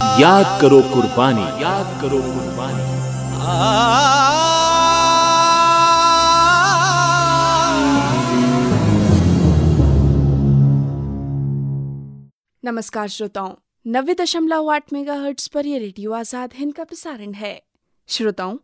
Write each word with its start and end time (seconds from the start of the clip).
याद 0.00 0.60
करो 0.60 0.80
कुर्बानी। 0.82 1.42
याद 1.62 1.88
करो 2.00 2.18
कुर्बानी। 2.18 2.84
नमस्कार 12.62 13.08
श्रोताओं 13.08 13.52
नब्बे 13.86 14.14
दशमलव 14.14 14.70
आठ 14.70 14.92
मेगा 14.92 15.14
हर्ट्स 15.14 15.48
पर 15.48 15.66
ये 15.66 15.78
रेडियो 15.78 16.12
आज़ाद 16.12 16.54
हिंद 16.54 16.72
का 16.74 16.84
प्रसारण 16.84 17.32
है। 17.32 17.60
श्रोताओं 18.08 18.56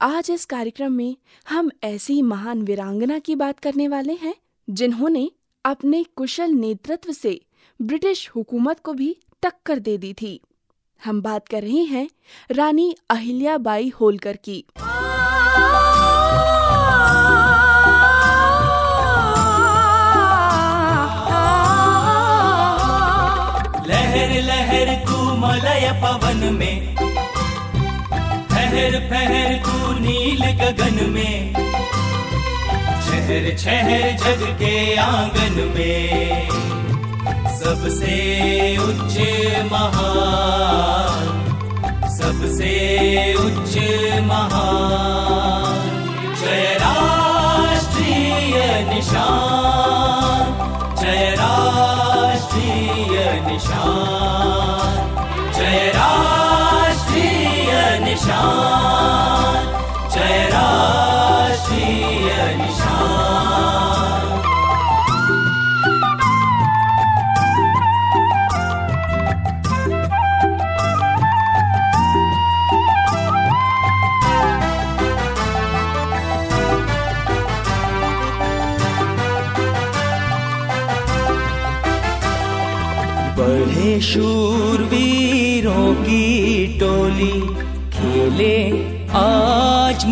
आज 0.00 0.30
इस 0.30 0.44
कार्यक्रम 0.44 0.92
में 0.92 1.16
हम 1.46 1.70
ऐसी 1.84 2.20
महान 2.22 2.62
वीरांगना 2.62 3.18
की 3.18 3.34
बात 3.34 3.58
करने 3.58 3.86
वाले 3.88 4.14
हैं 4.22 4.34
जिन्होंने 4.68 5.30
अपने 5.64 6.02
कुशल 6.16 6.50
नेतृत्व 6.54 7.12
से 7.12 7.40
ब्रिटिश 7.80 8.30
हुकूमत 8.36 8.80
को 8.80 8.92
भी 8.92 9.16
टक्कर 9.42 9.78
दे 9.80 9.96
दी 9.98 10.12
थी। 10.12 10.40
हम 11.04 11.22
बात 11.22 11.48
कर 11.48 11.62
रहे 11.62 11.82
हैं 11.84 12.08
रानी 12.50 12.96
अहिल्याबाई 13.10 13.92
होलकर 14.00 14.36
की। 14.36 14.64
लहर 23.88 24.42
लहर 24.42 25.04
तू 25.06 25.16
मलय 25.36 26.00
पवन 26.02 26.54
में। 26.54 26.94
ठहर, 28.48 29.00
फहर 29.10 29.54
तू 29.66 29.92
नील 29.92 30.44
गगन 30.44 31.10
में। 31.10 31.54
शहर 33.06 33.56
शहर 33.58 34.12
जग 34.16 34.42
के 34.58 34.96
आँगन 34.96 35.72
में। 35.76 36.48
सबसे 37.64 38.16
उच्च 38.76 39.14
सबसे 42.16 42.72
उच्च 43.44 43.76
महान। 44.26 45.78
जय 46.40 46.66
राष्ट्रीय 46.82 48.56
निशान 48.90 50.44
जय 51.02 51.24
राष्ट्रीय 51.40 53.16
निशान 53.48 54.94
जय 55.58 55.90
राष्ट्रीय 55.96 57.72
निशान 58.04 59.60
जय 60.14 60.48
राष्ट्रीय 60.52 61.23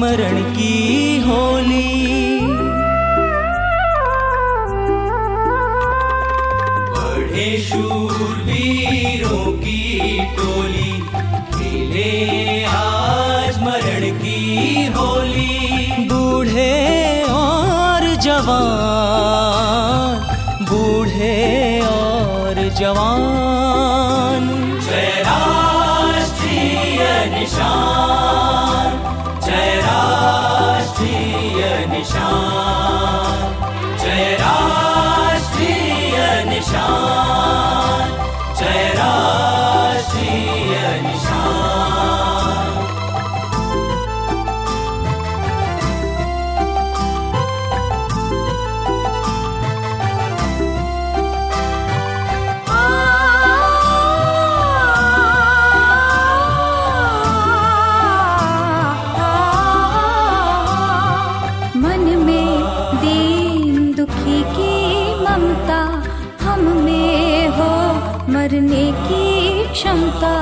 मरण 0.03 0.43
की 0.55 0.72
क्षमता 70.13 70.37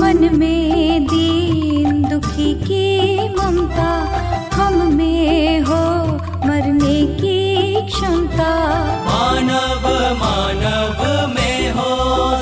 मन 0.00 0.28
में 0.36 1.06
दीन 1.06 2.02
दुखी 2.02 2.50
की 2.64 2.84
ममता 3.38 3.92
हम 4.54 4.74
में 4.94 5.60
हो 5.60 5.82
मरने 6.46 6.98
की 7.20 7.40
क्षमता। 7.86 8.52
मानव 9.08 9.84
मानव 10.22 11.00
में 11.34 11.58
हो 11.72 11.90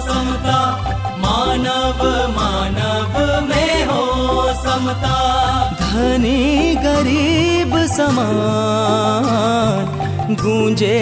समता। 0.08 0.58
मानव 1.24 2.00
मानव 2.38 3.12
में 3.48 3.74
हो 3.86 4.02
समता। 4.64 5.16
धनी 5.80 6.74
गरीब 6.76 7.72
समान 7.96 9.81
गूंजे 10.40 10.96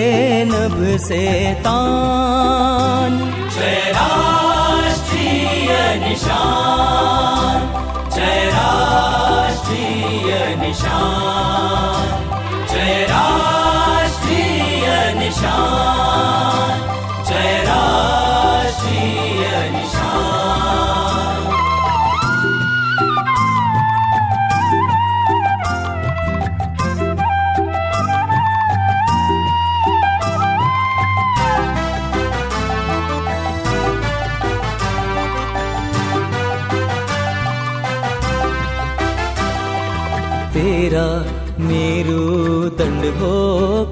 नभ 0.50 0.76
से 1.06 1.22
तान 1.64 3.18
जय 3.56 3.80
राष्ट्रीय 3.96 5.70
निशान 6.04 7.69
जय 8.16 8.44
राष्ट्रीय 8.56 10.30
निशान 10.62 12.06
जय 12.72 13.06
राष्ट्रीय 13.10 14.86
निशान 15.20 16.09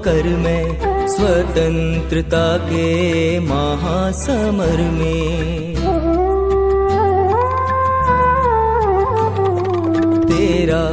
कर 0.09 0.23
मैं 0.23 1.07
स्वतंत्रता 1.07 2.57
के 2.57 3.39
महासमर 3.39 4.77
में। 4.91 5.75
तेरा 10.25 10.83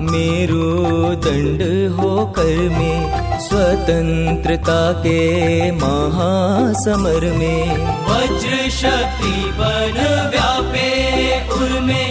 मेरू 0.00 0.70
दंड 1.26 1.62
होकर 2.00 2.56
में 2.78 3.38
स्वतंत्रता 3.38 4.92
के 4.92 5.20
महासमर 5.72 7.30
में। 7.36 7.76
वज्र 8.08 8.70
शक्ति 8.70 9.36
बन 9.58 10.00
व्यापे 10.30 10.90
उर्मे 11.54 12.04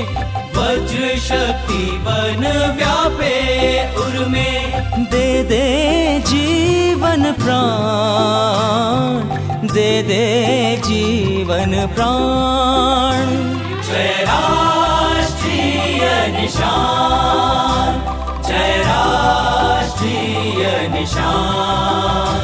वज्र 0.72 1.20
शक्ति 1.20 1.76
बन 1.76 2.74
व्यापे 2.78 3.96
उर्मे। 3.96 4.74
दे 5.04 5.44
दे 5.44 6.20
जीवन 6.20 7.32
प्राण। 7.32 9.68
दे 9.68 10.04
दे 10.04 10.78
जीवन 10.78 11.88
प्राण। 11.88 13.82
जय 13.82 14.22
राष्ट्रीय 14.22 16.38
निशान। 16.42 18.04
जय 18.48 18.84
राष्ट्रीय 18.88 20.88
निशान। 20.88 22.40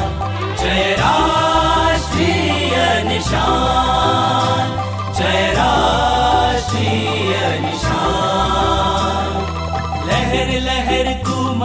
जय 0.60 0.96
राष्ट्रीय 0.98 3.04
निशान। 3.08 4.66
जय 5.14 5.52
राष्ट्रीय 5.56 7.60
निशान 7.60 7.77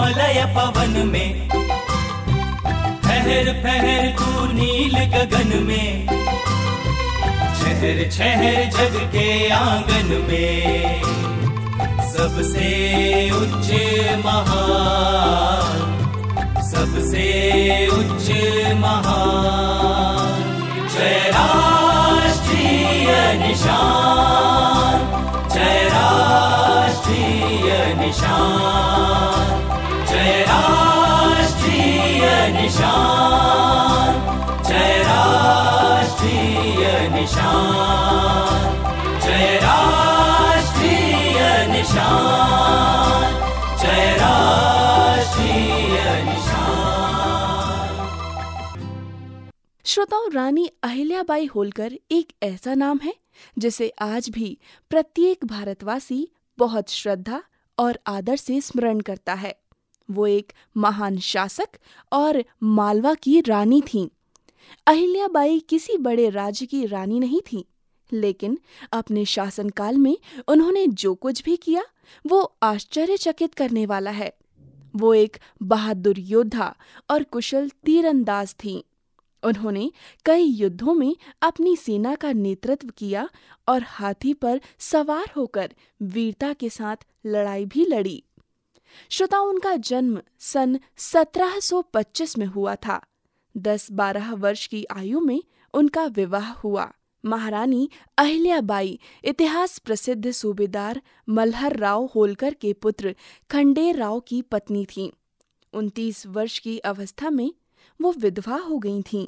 मलय 0.03 0.39
पवन 0.55 0.93
में। 1.07 1.49
ठहर 3.03 3.45
ठहर 3.63 4.07
तू 4.19 4.45
नील 4.53 4.95
गगन 5.13 5.51
में। 5.63 6.07
शहर 7.59 7.99
शहर 8.11 8.57
जग 8.77 8.97
के 9.13 9.27
आँगन 9.49 10.09
में। 10.27 11.01
सबसे 12.13 12.67
उच्च 13.31 13.69
महान, 14.25 15.79
सबसे 16.71 17.27
उच्च 17.87 18.27
महान। 18.75 20.43
जय 20.97 21.31
राष्ट्रीय 21.33 23.09
निशान 23.39 24.99
जय 25.55 25.89
राष्ट्रीय 25.93 27.71
निशान। 27.95 29.52
श्रोताओं, 49.85 50.31
रानी 50.33 50.69
अहिल्याबाई 50.83 51.45
होलकर 51.45 51.93
एक 52.11 52.31
ऐसा 52.43 52.73
नाम 52.73 52.99
है, 53.03 53.13
जिसे 53.59 53.89
आज 54.01 54.29
भी 54.29 54.57
प्रत्येक 54.89 55.45
भारतवासी 55.45 56.31
बहुत 56.57 56.89
श्रद्धा 56.89 57.43
और 57.79 57.99
आदर 58.07 58.35
से 58.35 58.61
स्मरण 58.61 58.99
करता 58.99 59.33
है। 59.33 59.62
वो 60.13 60.27
एक 60.27 60.53
महान 60.77 61.17
शासक 61.17 61.77
और 62.11 62.43
मालवा 62.63 63.13
की 63.13 63.39
रानी 63.41 63.81
थीं। 63.93 64.07
अहिल्याबाई 64.87 65.59
किसी 65.59 65.97
बड़े 65.97 66.29
राज्य 66.29 66.65
की 66.65 66.85
रानी 66.85 67.19
नहीं 67.19 67.41
थीं, 67.41 67.63
लेकिन 68.09 68.57
अपने 68.91 69.25
शासनकाल 69.25 69.97
में 69.97 70.17
उन्होंने 70.47 70.87
जो 70.87 71.13
कुछ 71.15 71.43
भी 71.43 71.55
किया 71.55 71.83
वो 72.25 72.41
आश्चर्यचकित 72.63 73.53
करने 73.53 73.85
वाला 73.85 74.11
है। 74.11 74.33
वो 74.95 75.13
एक 75.13 75.37
बहादुर 75.61 76.19
योद्धा 76.19 76.73
और 77.09 77.23
कुशल 77.23 77.69
तीरंदाज 77.85 78.55
थीं। 78.55 78.81
उन्होंने 79.43 79.91
कई 80.25 80.43
युद्धों 80.43 80.93
में 80.93 81.15
अपनी 81.41 81.75
सेना 81.75 82.13
का 82.15 82.31
नेतृत्व 82.33 82.89
किया 82.97 83.27
और 83.67 83.83
हाथी 83.87 84.33
पर 84.33 84.61
सवार 84.79 85.31
होकर 85.35 85.73
वीरता 86.01 86.53
के 86.53 86.69
साथ 86.69 87.05
लड़ाई 87.25 87.65
भी 87.65 87.85
लड़ी। 87.85 88.23
श्रोताओं 89.09 89.49
उनका 89.49 89.75
जन्म 89.75 90.21
सन 90.39 90.79
1725 90.97 92.37
में 92.37 92.45
हुआ 92.45 92.75
था 92.75 93.01
10-12 93.57 94.33
वर्ष 94.33 94.67
की 94.67 94.85
आयु 94.91 95.19
में 95.19 95.43
उनका 95.73 96.05
विवाह 96.05 96.51
हुआ 96.51 96.93
महारानी 97.25 97.89
अहिल्याबाई, 98.17 98.99
इतिहास 99.23 99.77
प्रसिद्ध 99.79 100.31
सूबेदार 100.31 101.01
मल्हर 101.29 101.77
राव 101.77 102.05
होलकर 102.15 102.53
के 102.53 102.73
पुत्र 102.73 103.15
खंडेर 103.49 103.95
राव 103.95 104.19
की 104.19 104.41
पत्नी 104.41 104.85
थीं। 104.85 105.09
29 105.73 106.25
वर्ष 106.27 106.59
की 106.59 106.77
अवस्था 106.79 107.29
में 107.29 107.53
वो 108.01 108.11
विधवा 108.11 108.57
हो 108.57 108.77
गई 108.77 109.01
थीं। 109.01 109.27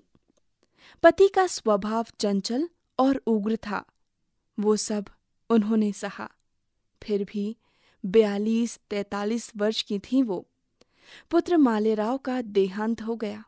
पति 1.04 1.28
का 1.28 1.48
स्वभाव 1.48 2.06
चंचल 2.20 2.70
और 3.00 3.22
उग्र 3.28 3.56
था 3.56 3.86
वो 4.60 4.76
सब 4.76 5.06
उन्होंने 5.50 5.92
सहा 5.92 6.30
फिर 7.04 7.24
भी 7.24 7.58
बयालीस 8.06 8.80
तैतालीस 8.90 9.52
वर्ष 9.58 9.82
की 9.82 10.00
थी 10.00 10.24
वो। 10.24 10.48
पुत्र 11.32 11.58
मालेराव 11.58 12.18
का 12.18 12.42
देहांत 12.42 13.02
हो 13.02 13.16
गया। 13.16 13.44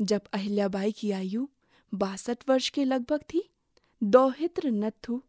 जब 0.00 0.20
अहिल्याबाई 0.32 0.92
की 0.92 1.10
आयु 1.10 1.46
बासठ 1.94 2.48
वर्ष 2.48 2.68
के 2.68 2.84
लगभग 2.84 3.20
थी, 3.20 3.50
दौहित्र 4.02 4.70
नत्थु 4.70 5.22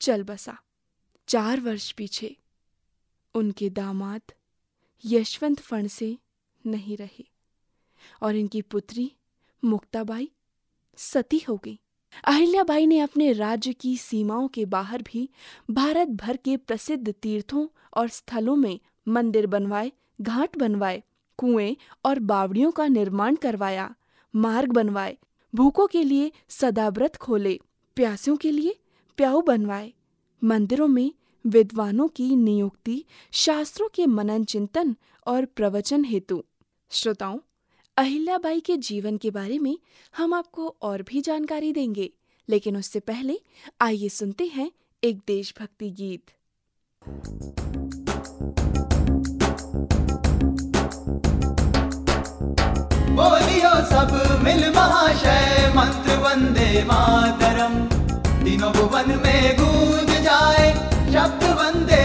चल 0.00 0.22
बसा। 0.22 0.58
चार 1.28 1.60
वर्ष 1.60 1.92
पीछे 1.92 2.36
उनके 3.34 3.70
दामाद 3.70 4.22
यशवंत 5.04 5.60
फण 5.60 5.86
से 5.86 6.18
नहीं 6.66 6.96
रहे 6.96 7.24
और 8.22 8.36
इनकी 8.36 8.62
पुत्री 8.62 9.12
मुक्ताबाई 9.64 10.30
सती 10.96 11.38
हो 11.38 11.56
गई। 11.56 11.80
अहिल्याबाई 12.24 12.86
ने 12.86 12.98
अपने 12.98 13.32
राज्य 13.32 13.72
की 13.72 13.96
सीमाओं 13.96 14.48
के 14.48 14.64
बाहर 14.64 15.02
भी 15.02 15.30
भारत 15.70 16.08
भर 16.08 16.36
के 16.36 16.56
प्रसिद्ध 16.56 17.12
तीर्थों 17.12 17.66
और 17.94 18.08
स्थलों 18.08 18.56
में 18.56 18.80
मंदिर 19.08 19.46
बनवाए, 19.46 19.92
घाट 20.20 20.58
बनवाए, 20.58 21.02
कुएँ 21.38 21.76
और 22.04 22.18
बावड़ियों 22.18 22.70
का 22.70 22.86
निर्माण 22.86 23.36
करवाया, 23.36 23.94
मार्ग 24.36 24.72
बनवाए, 24.72 25.18
भूखों 25.54 25.86
के 25.86 26.02
लिए 26.02 26.32
सदाव्रत 26.48 27.16
खोले 27.16 27.60
प्यासों 27.96 28.36
के 28.36 28.50
लिए 28.50 28.76
प्याऊ 29.16 29.42
बनवाए। 29.42 29.92
मंदिरों 30.44 30.88
में 30.88 31.12
विद्वानों 31.46 32.08
की 32.08 32.36
नियुक्ति, 32.36 33.04
शास्त्रों 33.32 33.88
के 33.94 34.06
मनन 34.06 34.44
चिंतन 34.44 34.96
और 35.26 35.44
प्रवचन 35.44 36.04
हेतु। 36.04 36.44
श्रोताओं 36.90 37.38
अहिल्याबाई 37.96 38.60
के 38.60 38.76
जीवन 38.76 39.16
के 39.16 39.30
बारे 39.30 39.58
में 39.58 39.76
हम 40.16 40.34
आपको 40.34 40.66
और 40.82 41.02
भी 41.02 41.20
जानकारी 41.20 41.72
देंगे, 41.72 42.08
लेकिन 42.48 42.76
उससे 42.76 43.00
पहले 43.00 43.38
आइए 43.80 44.08
सुनते 44.08 44.44
हैं 44.46 44.70
एक 45.02 45.18
देशभक्ति 45.26 45.90
गीत। 45.90 46.30
बोलियो 53.12 53.74
सब 53.86 54.40
मिल 54.44 54.68
महाशय, 54.70 55.72
मंत्र 55.76 56.16
वंदे 56.18 56.84
मातरम। 56.84 57.74
तीनों 58.44 58.72
भुवन 58.72 59.10
में 59.24 59.56
गूंज 59.56 60.10
जाए, 60.22 60.72
शब्द 61.12 61.44
वंदे 61.60 62.02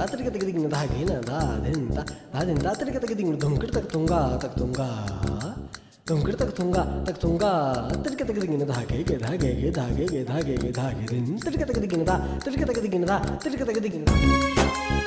धा 0.00 0.06
धिन 0.06 0.16
धा 0.16 0.16
तरिक 0.16 0.28
तक 0.28 0.44
दिगिन 0.44 0.68
धागे 0.68 1.04
न 1.04 1.20
धा 1.20 1.40
धिन 1.60 1.88
धा 1.88 2.02
धा 2.34 2.44
धिन 2.44 2.58
धा 2.58 2.72
तरिक 2.72 2.96
तक 2.96 3.12
दिगिन 3.12 3.36
धुमकड़ 3.38 3.70
तक 3.70 3.84
तुंगा 3.92 4.20
तक 4.42 4.52
तुंगा 4.58 4.88
धुमकड़ 6.08 6.34
तक 6.34 6.50
तुंगा 6.56 6.84
तक 7.04 7.16
तुंगा 7.20 7.50
तरिक 8.04 8.22
तक 8.22 8.38
दिगिन 13.80 14.99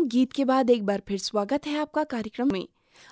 श्रोताओं 0.00 0.08
गीत 0.08 0.32
के 0.32 0.44
बाद 0.44 0.70
एक 0.70 0.86
बार 0.86 1.02
फिर 1.08 1.18
स्वागत 1.18 1.66
है 1.66 1.78
आपका 1.78 2.04
कार्यक्रम 2.04 2.48
में। 2.52 2.68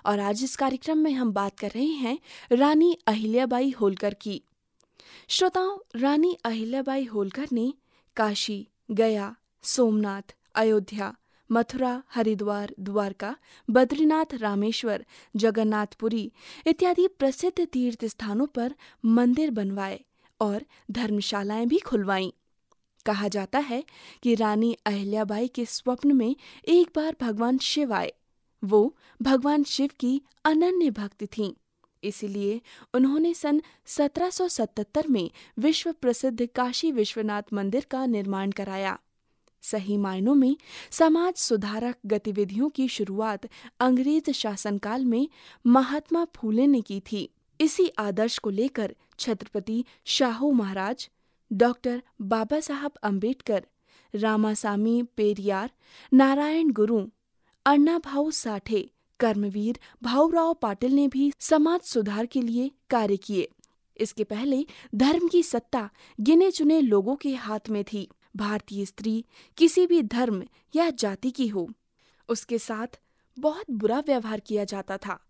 और 0.07 0.21
आज 0.21 0.45
इस 0.45 0.57
कार्यक्रम 0.57 0.99
में 0.99 1.13
हम 1.13 1.33
बात 1.33 1.59
कर 1.59 1.71
रहे 1.71 1.87
हैं 1.87 2.19
रानी 2.53 2.99
अहिल्याबाई 3.07 3.71
होलकर 3.71 4.15
की। 4.15 4.43
श्रोताओं, 5.29 5.79
रानी 5.97 6.39
अहिल्याबाई 6.45 7.05
होलकर 7.05 7.49
ने 7.53 7.75
काशी, 8.17 8.69
गया, 8.91 9.37
सोमनाथ, 9.63 10.35
अयोध्या, 10.55 11.15
मथुरा, 11.53 12.03
हरिद्वार, 12.11 12.75
द्वारका, 12.81 13.37
बद्रीनाथ, 13.71 14.35
रामेश्वर, 14.35 15.07
जगन्नाथपुरी 15.37 16.33
इत्यादि 16.67 17.09
प्रसिद्ध 17.09 17.67
तीर्थ 17.67 18.05
स्थानों 18.05 18.47
पर 18.47 18.75
मंदिर 19.05 19.51
बनवाए 19.51 20.05
और 20.41 20.65
धर्मशालाएँ 20.91 21.67
भी 21.67 21.79
खुलवाईं। 21.79 22.31
कहा 23.09 23.29
जाता 23.29 23.59
है 23.59 23.85
कि 24.23 24.35
रानी 24.35 24.77
अहिल्याबाई 24.87 25.49
के 25.49 25.65
स्वप्न 25.65 26.13
में 26.13 26.37
एक 26.69 26.91
बार 26.97 27.17
भगवान 27.21 27.59
शिव 27.59 27.93
आए। 27.93 28.13
वो 28.65 28.97
भगवान 29.23 29.65
शिव 29.65 29.91
की 30.01 30.23
अनन्य 30.45 30.91
भक्त 30.91 31.25
थीं। 31.25 31.53
इसलिए 32.05 32.61
उन्होंने 32.95 33.35
सन 33.35 33.63
1777 33.87 35.09
में 35.09 35.31
विश्व 35.59 35.93
प्रसिद्ध 35.93 36.47
काशी 36.47 36.93
विश्वनाथ 36.93 37.43
मंदिर 37.53 37.87
का 37.91 38.07
निर्माण 38.07 38.51
कराया। 38.51 38.99
सही 39.63 39.97
मायनों 39.97 40.35
में 40.35 40.57
समाज 40.91 41.35
सुधारक 41.35 41.97
गतिविधियों 42.07 42.69
की 42.69 42.89
शुरुआत 42.89 43.49
अंग्रेज़ 43.81 44.31
शासनकाल 44.31 45.05
में 45.05 45.29
महात्मा 45.67 46.27
फूले 46.37 46.67
ने 46.67 46.81
की 46.81 47.01
थी। 47.01 47.31
इसी 47.61 47.93
आदर्श 47.99 48.39
को 48.39 48.51
लेकर 48.51 48.95
छत्रपति 49.19 49.85
शाहू 50.05 50.53
महाराज 50.53 51.11
डॉक्टर 51.53 52.03
बाबा 52.21 52.61
साहब 52.61 52.93
अंबेडकर 53.03 53.67
रामासामी 54.15 55.03
पेरियार, 55.03 55.71
नारायण 56.15 56.71
गुरु 56.71 57.07
अण्णा 57.67 57.99
भाऊ 57.99 58.31
साठे, 58.31 58.91
कर्मवीर 59.21 59.79
भाऊराव 60.03 60.55
पाटिल 60.55 60.93
ने 60.93 61.09
भी 61.09 61.33
समाज 61.41 61.81
सुधार 61.81 62.27
के 62.27 62.43
लिए 62.43 62.71
कार्य 62.91 63.17
किए। 63.17 63.49
इसके 63.97 64.25
पहले 64.25 64.67
धर्म 64.95 65.29
की 65.29 65.43
सत्ता 65.43 65.91
गिने 66.21 66.51
चुने 66.51 66.81
लोगों 66.81 67.17
के 67.17 67.35
हाथ 67.35 67.61
में 67.71 67.85
थी। 67.93 68.09
भारतीय 68.37 68.85
स्त्री 68.85 69.25
किसी 69.57 69.87
भी 69.87 70.03
धर्म 70.03 70.43
या 70.77 70.91
जाति 70.91 71.31
की 71.31 71.49
हो। 71.49 71.71
उसके 72.29 72.59
साथ 72.59 73.01
बहुत 73.39 73.71
बुरा 73.71 74.01
व्यवहार 74.01 74.41
किया 74.41 74.65
जाता 74.65 74.97
था। 74.97 75.25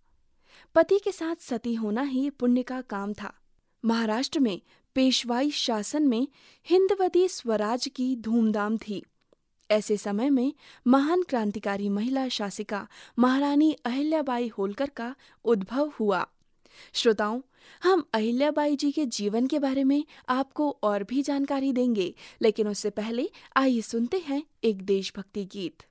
पति 0.75 0.98
के 0.98 1.12
साथ 1.12 1.42
सती 1.42 1.75
होना 1.75 2.02
ही 2.02 2.30
पुण्य 2.30 2.62
का 2.62 2.80
काम 2.80 3.12
था। 3.12 3.34
महाराष्ट्र 3.84 4.40
में 4.40 4.60
पेशवाई 4.95 5.50
शासन 5.50 6.02
में 6.02 6.28
हिंदवती 6.68 7.28
स्वराज 7.28 7.88
की 7.97 8.16
धूमधाम 8.16 8.76
थी। 8.76 9.02
ऐसे 9.71 9.97
समय 9.97 10.30
में 10.30 10.52
महान 10.87 11.23
क्रांतिकारी 11.23 11.88
महिला 11.88 12.28
शासिका 12.28 12.87
महारानी 13.18 13.76
अहिल्याबाई 13.85 14.49
होलकर 14.49 14.88
का 14.88 15.14
उद्भव 15.45 15.92
हुआ। 16.00 16.26
श्रोताओं, 16.92 17.40
हम 17.83 18.04
अहिल्याबाई 18.14 18.76
जी 18.76 18.90
के 18.92 19.07
जीवन 19.07 19.47
के 19.47 19.59
बारे 19.59 19.85
में 19.85 20.04
आपको 20.28 20.78
और 20.83 21.02
भी 21.02 21.23
जानकारी 21.23 21.73
देंगे, 21.73 22.14
लेकिन 22.42 22.68
उससे 22.68 22.90
पहले 22.90 23.30
आइए 23.57 23.80
सुनते 23.80 24.18
हैं 24.18 24.42
एक 24.64 24.83
देशभक्ति 24.83 25.45
गीत। 25.45 25.83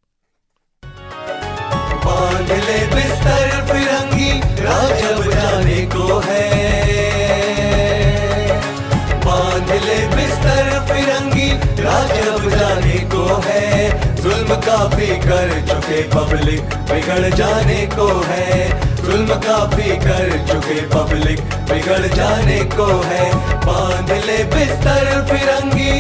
काफ़ी 14.78 15.06
कर 15.06 15.52
चुके 15.68 16.02
पब्लिक 16.04 16.76
बिगड़ 16.90 17.30
जाने 17.36 17.86
को 17.96 18.08
है। 18.28 18.68
जुल्म 19.02 19.28
काफ़ी 19.28 19.90
कर 20.06 20.30
चुके 20.50 20.80
पब्लिक 20.94 21.40
बिगड़ 21.70 22.06
जाने 22.16 22.60
को 22.76 22.88
है। 23.06 23.26
बाँध 23.66 24.12
ले 24.26 24.38
बिस्तर 24.54 25.06
फिरंगी। 25.30 25.96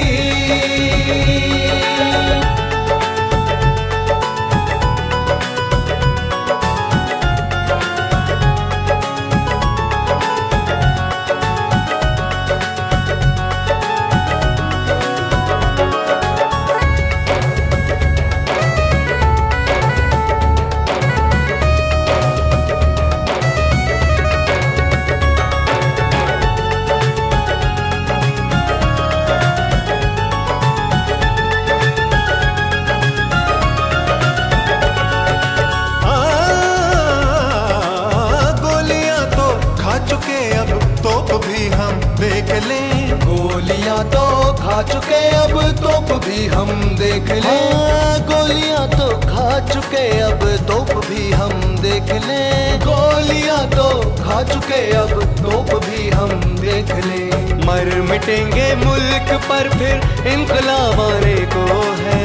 भी 46.37 46.45
हम 46.47 46.69
देख 46.97 47.29
ले। 47.29 47.39
हाँ, 47.41 48.19
गोलियाँ 48.29 48.87
तो 48.89 49.07
खा 49.21 49.59
चुके 49.69 50.05
अब 50.21 50.43
तोप 50.67 50.91
भी 51.05 51.31
हम 51.31 51.51
देख 51.81 52.11
लें। 52.25 52.79
गोलियाँ 52.79 53.63
तो 53.69 53.87
खा 54.19 54.41
चुके 54.43 54.81
अब 54.97 55.13
तोप 55.39 55.73
भी 55.85 56.09
हम 56.09 56.29
देख 56.61 56.91
ले। 57.05 57.23
मर 57.65 57.89
मिटेंगे 58.09 58.67
मुल्क 58.85 59.33
पर 59.49 59.69
फिर 59.69 60.27
इनकलाब 60.33 61.01
आने 61.01 61.35
को 61.55 61.65
है। 62.03 62.21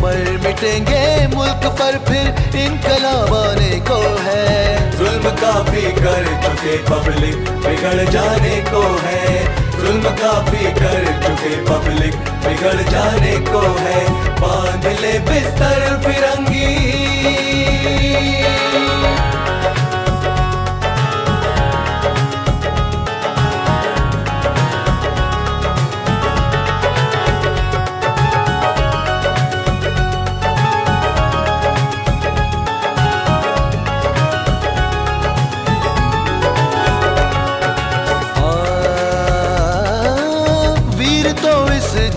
मर 0.00 0.38
मिटेंगे 0.44 1.04
मुल्क 1.36 1.66
पर 1.80 1.98
फिर 2.08 2.58
इनकलाब 2.62 3.34
आने 3.36 3.80
को 3.90 4.00
है। 4.22 4.81
जुल्म 4.98 5.30
काफ़ी 5.36 5.82
कर 5.98 6.26
चुके 6.42 6.76
पब्लिक 6.90 7.36
बिगड़ 7.64 8.10
जाने 8.10 8.56
को 8.70 8.82
है। 9.04 9.44
जुल्म 9.76 10.10
काफ़ी 10.20 10.64
कर 10.80 11.06
चुके 11.22 11.54
पब्लिक 11.70 12.14
बिगड़ 12.44 12.90
जाने 12.90 13.36
को 13.50 13.62
है। 13.78 14.00
बाँध 14.40 14.86
ले 15.00 15.18
बिस्तर 15.18 15.80
फिरंगी। 16.04 16.70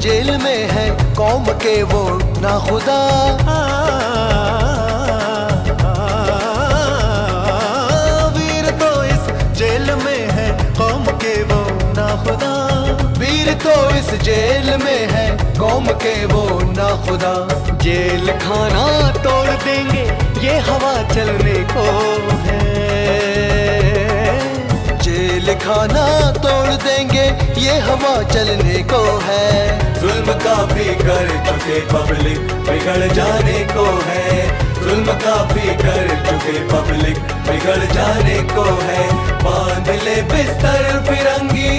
जेल 0.06 0.28
में 0.38 0.70
है 0.70 0.84
कौम 1.16 1.46
के 1.62 1.72
वो 1.84 2.02
ना 2.42 2.50
खुदा। 2.66 2.98
वीर 8.36 8.70
तो 8.82 8.90
इस 9.06 9.24
जेल 9.58 9.88
में 10.04 10.30
है 10.32 10.48
कौम 10.78 11.06
के 11.24 11.34
वो 11.44 11.60
ना 11.98 12.08
खुदा। 12.24 12.54
वीर 13.20 13.52
तो 13.66 13.76
इस 13.98 14.14
जेल 14.22 14.70
में 14.84 15.02
है 15.14 15.26
कौम 15.58 15.88
के 16.06 16.16
वो 16.26 16.44
ना 16.72 16.90
खुदा। 17.08 17.34
जेल 17.84 18.32
खाना 18.40 18.86
तोड़ 19.24 19.50
देंगे, 19.66 20.06
ये 20.48 20.58
हवा 20.70 20.94
चलने 21.14 21.58
को 21.74 21.88
है। 22.46 22.64
जेल 25.36 25.54
खाना 25.54 26.32
तोड़ 26.32 26.74
देंगे, 26.74 27.24
ये 27.62 27.80
हवा 27.80 28.14
चलने 28.24 28.84
को 28.84 29.02
है। 29.24 29.50
जुल्म 30.02 30.34
काफ़ी 30.34 30.86
कर 30.86 31.28
चुके 31.48 31.80
पब्लिक, 31.82 32.40
बिगड़ 32.40 33.14
जाने 33.14 33.60
को 33.74 33.86
है। 34.08 34.48
जुल्म 34.80 35.06
काफ़ी 35.06 35.68
कर 35.84 36.08
चुके 36.26 36.58
पब्लिक, 36.68 37.20
बिगड़ 37.48 37.94
जाने 37.94 38.42
को 38.56 38.66
है। 38.82 39.08
बाँध 39.44 39.90
ले 40.04 40.22
बिस्तर 40.22 41.04
फिरंगी। 41.10 41.76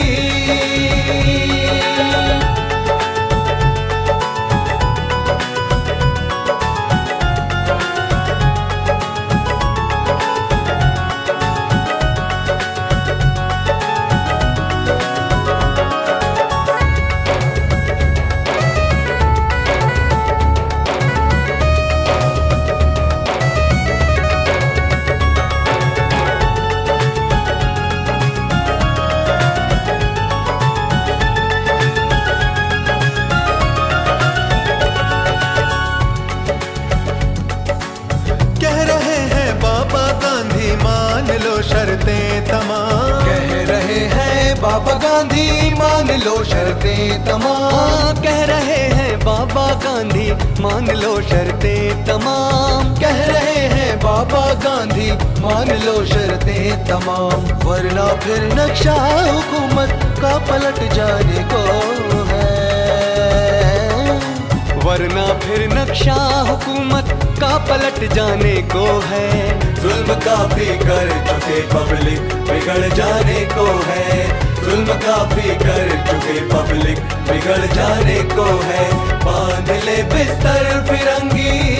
फिर 58.26 58.45
नक्शा 58.54 58.95
हुकूमत 59.32 59.91
का 60.21 60.39
पलट 60.39 60.78
जाने 60.93 61.43
को 61.45 61.60
है। 62.26 62.49
वरना 64.84 65.26
फिर 65.39 65.69
नक्शा 65.73 66.15
हुकूमत 66.49 67.36
का 67.41 67.58
पलट 67.58 68.12
जाने 68.12 68.56
को 68.62 68.84
है। 69.00 69.30
जुल्म 69.82 70.15
काफ़ी 70.15 70.67
कर 70.67 71.12
चुके 71.28 71.60
पब्लिक, 71.62 72.21
बिगड़ 72.21 72.95
जाने 72.95 73.41
को 73.45 73.67
है। 73.86 74.28
जुल्म 74.65 74.86
काफ़ी 74.86 75.54
कर 75.54 75.89
चुके 76.08 76.41
पब्लिक, 76.41 76.99
बिगड़ 76.99 77.75
जाने 77.75 78.23
को 78.23 78.49
है। 78.65 78.93
बाँध 79.25 79.71
ले 79.71 80.02
बिस्तर 80.02 80.86
फिरंगी। 80.89 81.76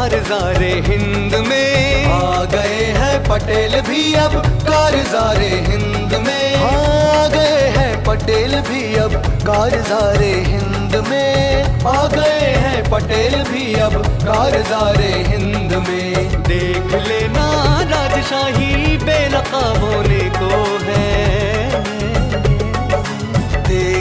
कारजारे 0.00 0.68
हिंद 0.86 1.34
में। 1.34 2.04
आ 2.06 2.44
गए 2.44 2.84
हैं 2.92 3.16
पटेल 3.24 3.80
भी 3.80 4.14
अब 4.14 4.36
कारजारे 4.62 5.48
हिंद 5.48 6.14
में। 6.26 6.54
आ 6.56 7.26
गए 7.28 7.68
हैं 7.76 8.04
पटेल 8.04 8.54
भी 8.60 8.94
अब 8.94 9.14
कारजारे 9.46 10.32
हिंद 10.46 10.96
में। 11.08 11.62
आ 11.86 12.06
गए 12.06 12.48
हैं 12.62 12.90
पटेल 12.90 13.42
भी 13.42 13.74
अब 13.74 14.02
कारजारे 14.24 15.12
हिंद 15.28 15.74
में। 15.88 16.42
देख 16.42 16.94
लेना 17.08 17.46
राजशाही 17.90 18.96
बेनकाब 18.96 19.84
होने 19.84 20.24
को 20.30 20.78
है। 20.82 21.69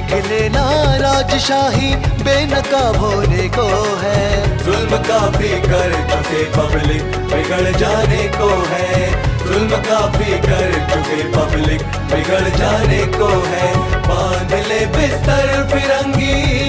देख 0.09 0.51
ना 0.51 0.63
राजशाही 0.95 1.95
बेनकाब 1.95 2.95
होने 2.95 3.47
को 3.49 3.67
है। 3.99 4.57
जुल्म 4.65 4.97
काफ़ी 4.97 5.49
कर 5.49 5.93
चुके 6.09 6.43
पब्लिक, 6.43 7.03
बिगड़ 7.03 7.77
जाने 7.77 8.23
को 8.27 8.49
है। 8.69 9.11
जुल्म 9.43 9.69
काफ़ी 9.69 10.31
कर 10.31 10.73
चुके 10.89 11.23
पब्लिक, 11.23 11.83
बिगड़ 12.11 12.49
जाने 12.57 13.05
को 13.05 13.29
है। 13.45 13.73
बाँध 14.07 14.53
ले 14.67 14.85
बिस्तर 14.85 15.69
फिरंगी। 15.73 16.59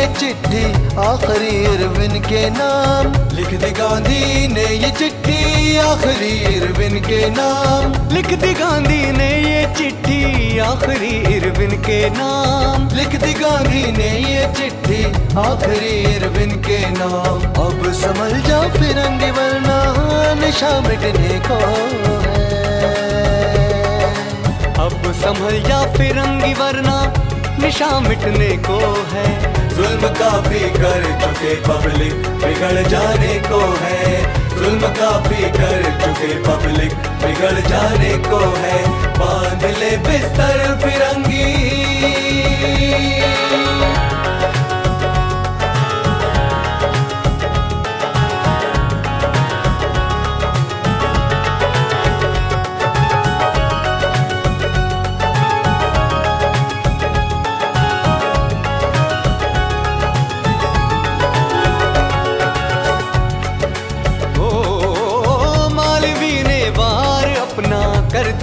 ये 0.00 0.06
चिट्ठी 0.06 0.64
आखिरी 0.96 1.48
इरविन 1.74 2.20
के 2.24 2.50
नाम। 2.50 3.06
लिख 3.36 3.48
दी 3.60 3.70
गांधी 3.70 4.48
ने 4.48 4.64
ये 4.74 4.90
चिट्ठी 4.90 5.76
आखिरी 5.78 6.30
इरविन 6.56 7.00
के 7.00 7.18
नाम। 7.30 8.14
लिख 8.14 8.26
दी 8.26 8.52
गांधी 8.54 9.00
ने 9.12 9.28
ये 9.40 9.74
चिट्ठी 9.78 10.58
आखिरी 10.58 11.36
इरविन 11.36 11.70
के 11.82 11.98
नाम। 12.10 12.88
लिख 12.96 13.20
दी 13.24 13.34
गांधी 13.34 13.82
ने 13.92 14.08
ये 14.32 14.48
चिट्ठी 14.56 15.04
आखिरी 15.40 15.92
इरविन 16.14 16.50
के 16.62 16.78
नाम। 16.90 17.38
अब 17.64 17.92
समझ 17.92 18.32
जा 18.48 18.60
फिरंगी 18.68 19.30
वरना 19.30 19.78
नशा 20.40 20.80
मिटने 20.80 21.40
को 21.48 21.60
है? 21.76 22.40
अब 24.78 25.12
संभल 25.22 25.62
जा 25.68 25.84
फिरंगी 25.92 26.54
वरना 26.54 26.98
निशा 27.58 28.00
मिटने 28.00 28.56
को 28.56 28.78
है। 29.12 29.59
जुल्म 29.76 30.08
काफ़ी 30.14 30.60
कर 30.60 31.04
चुके 31.20 31.54
पब्लिक, 31.54 32.14
बिगड़ 32.42 32.88
जाने 32.88 33.34
को 33.48 33.60
है। 33.82 34.22
जुल्म 34.54 34.80
काफ़ी 34.80 35.42
कर 35.58 35.82
चुके 36.00 36.32
पब्लिक, 36.42 36.94
बिगड़ 37.22 37.60
जाने 37.68 38.16
को 38.30 38.40
है। 38.56 38.78
बाँध 39.18 39.64
ले 39.78 39.96
बिस्तर 39.96 40.78
फिरंगी। 40.82 41.48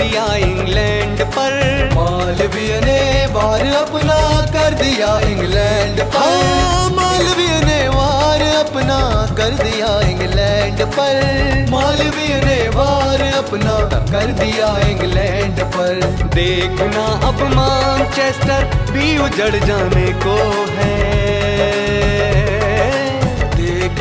दिया 0.08 0.26
इंग्लैंड 0.36 1.22
पर। 1.22 1.54
मालवीय 1.94 2.80
ने 2.80 3.00
वार 3.26 3.66
अपना 3.76 4.20
कर 4.46 4.74
दिया 4.74 5.20
इंग्लैंड 5.20 6.02
पर। 6.02 6.18
हाँ, 6.18 6.90
मालवीय 6.90 7.60
ने 7.66 7.88
वार 7.88 8.42
अपना 8.42 9.00
कर 9.38 9.50
दिया 9.64 9.90
इंग्लैंड 10.02 10.82
पर। 10.82 11.68
मालवीय 11.70 12.36
ने 12.46 12.70
वार 12.70 13.22
अपना 13.22 13.76
कर 14.12 14.32
दिया 14.32 14.78
इंग्लैंड 14.88 15.62
पर। 15.76 16.02
देखना 16.36 17.06
अब 17.28 17.44
मानचेस्टर 17.56 18.64
भी 18.92 19.18
उजड़ 19.18 19.56
जाने 19.66 20.12
को 20.14 20.38
है। 20.70 22.37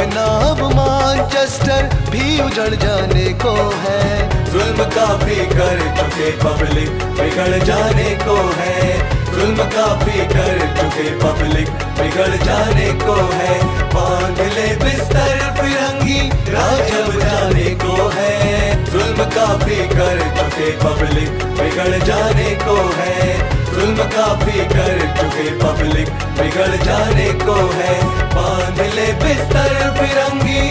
अब 0.01 0.61
मानचेस्टर 0.75 1.89
भी 2.11 2.41
उजड़ 2.43 2.75
जाने 2.75 3.33
को 3.33 3.55
है। 3.81 4.29
जुल्म 4.53 4.85
काफ़ी 4.85 5.37
कर 5.37 5.81
चुके 5.97 6.31
पब्लिक 6.31 6.91
बिगड़ 7.21 7.65
जाने 7.65 8.11
को 8.25 8.37
है। 8.59 9.16
जुल्म 9.27 9.65
काफ़ी 9.71 10.19
कर 10.27 10.59
चुके 10.77 11.09
पब्लिक 11.21 11.69
बिगड़ 11.99 12.37
जाने 12.45 12.93
को 13.03 13.17
है। 13.33 13.55
बाँध 13.95 14.41
ले 14.55 14.67
बिस्तर 14.77 15.39
फिरंगी, 15.59 16.21
राज 16.53 16.91
अब 16.93 17.13
जाने 17.21 17.71
को 17.85 18.09
है। 18.09 18.35
जुल्म 18.93 19.25
काफ़ी 19.37 19.77
कर 19.89 20.21
चुके 20.37 20.71
पब्लिक 20.85 21.45
बिगड़ 21.59 22.05
जाने 22.05 22.51
को 22.65 22.77
है। 22.99 23.37
जुल्म 23.71 24.05
काफ़ी 24.15 24.65
कर 24.75 25.01
चुके 25.17 25.49
पब्लिक 25.59 26.09
बिगड़ 26.39 26.77
जाने 26.85 27.33
को 27.45 27.57
है। 27.75 27.95
बाँध 28.35 28.81
ले 28.95 29.07
बिस्तर 29.25 29.75
फिरंगी, 29.99 30.65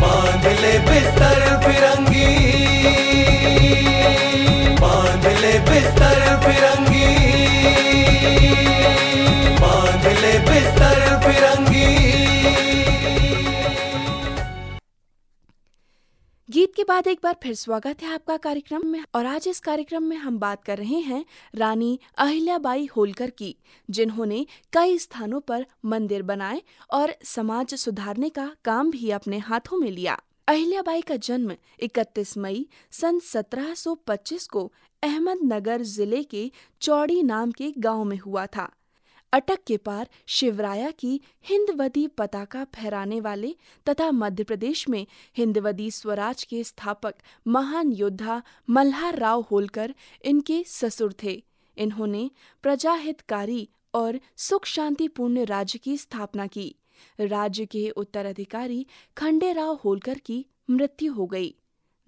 बाँध 0.00 0.46
ले 0.60 0.78
बिस्तर 0.90 1.40
फिरंगी। 1.64 2.61
बिस्तर 5.72 6.40
फिरंगी। 6.40 7.14
बाँध 9.60 10.06
ले 10.06 10.38
बिस्तर 10.38 11.20
फिरंगी। 11.22 11.92
गीत 16.50 16.72
के 16.76 16.84
बाद 16.84 17.06
एक 17.06 17.20
बार 17.22 17.36
फिर 17.42 17.54
स्वागत 17.54 18.02
है 18.02 18.14
आपका 18.14 18.36
कार्यक्रम 18.36 18.86
में। 18.86 19.04
और 19.14 19.26
आज 19.26 19.48
इस 19.48 19.60
कार्यक्रम 19.60 20.02
में 20.02 20.16
हम 20.16 20.38
बात 20.38 20.64
कर 20.64 20.78
रहे 20.78 20.98
हैं 20.98 21.24
रानी 21.54 22.00
अहिल्याबाई 22.18 22.88
होलकर 22.96 23.30
की, 23.30 23.56
जिन्होंने 23.90 24.46
कई 24.72 24.98
स्थानों 24.98 25.40
पर 25.40 25.66
मंदिर 25.84 26.22
बनाए 26.22 26.62
और 26.90 27.14
समाज 27.24 27.74
सुधारने 27.74 28.28
का 28.28 28.56
काम 28.64 28.90
भी 28.90 29.10
अपने 29.10 29.38
हाथों 29.38 29.76
में 29.76 29.90
लिया। 29.90 30.20
अहिल्याबाई 30.48 31.00
का 31.00 31.16
जन्म 31.16 31.56
31 31.80 32.38
मई 32.38 32.66
सन 32.90 33.18
1725 33.18 34.46
को 34.46 34.72
अहमदनगर 35.02 35.82
ज़िले 35.82 36.22
के 36.22 36.50
चौड़ी 36.80 37.22
नाम 37.22 37.52
के 37.52 37.72
गाँव 37.78 38.04
में 38.04 38.16
हुआ 38.18 38.46
था। 38.46 38.70
अटक 39.32 39.58
के 39.66 39.76
पार 39.76 40.08
शिवराया 40.28 40.90
की 40.90 41.20
हिंदवदी 41.48 42.06
पताका 42.08 42.64
फहराने 42.74 43.20
वाले 43.20 43.54
तथा 43.86 44.10
मध्य 44.10 44.44
प्रदेश 44.44 44.88
में 44.88 45.06
हिंदवदी 45.36 45.90
स्वराज 45.90 46.44
के 46.44 46.62
स्थापक 46.64 47.14
महान 47.46 47.92
योद्धा 47.92 48.42
मल्हार 48.70 49.18
राव 49.18 49.40
होलकर 49.50 49.94
इनके 50.24 50.62
ससुर 50.66 51.14
थे। 51.22 51.42
इन्होंने 51.76 52.30
प्रजाहितकारी 52.64 53.68
और 53.94 54.20
सुख 54.36 54.66
शांतिपूर्ण 54.66 55.44
राज्य 55.44 55.78
की 55.78 55.96
स्थापना 55.96 56.46
की। 56.46 56.74
राज्य 57.20 57.66
के 57.66 57.88
उत्तराधिकारी 57.90 58.86
खंडेराव 59.16 59.78
होलकर 59.84 60.18
की 60.18 60.44
मृत्यु 60.70 61.12
हो 61.12 61.26
गई। 61.26 61.54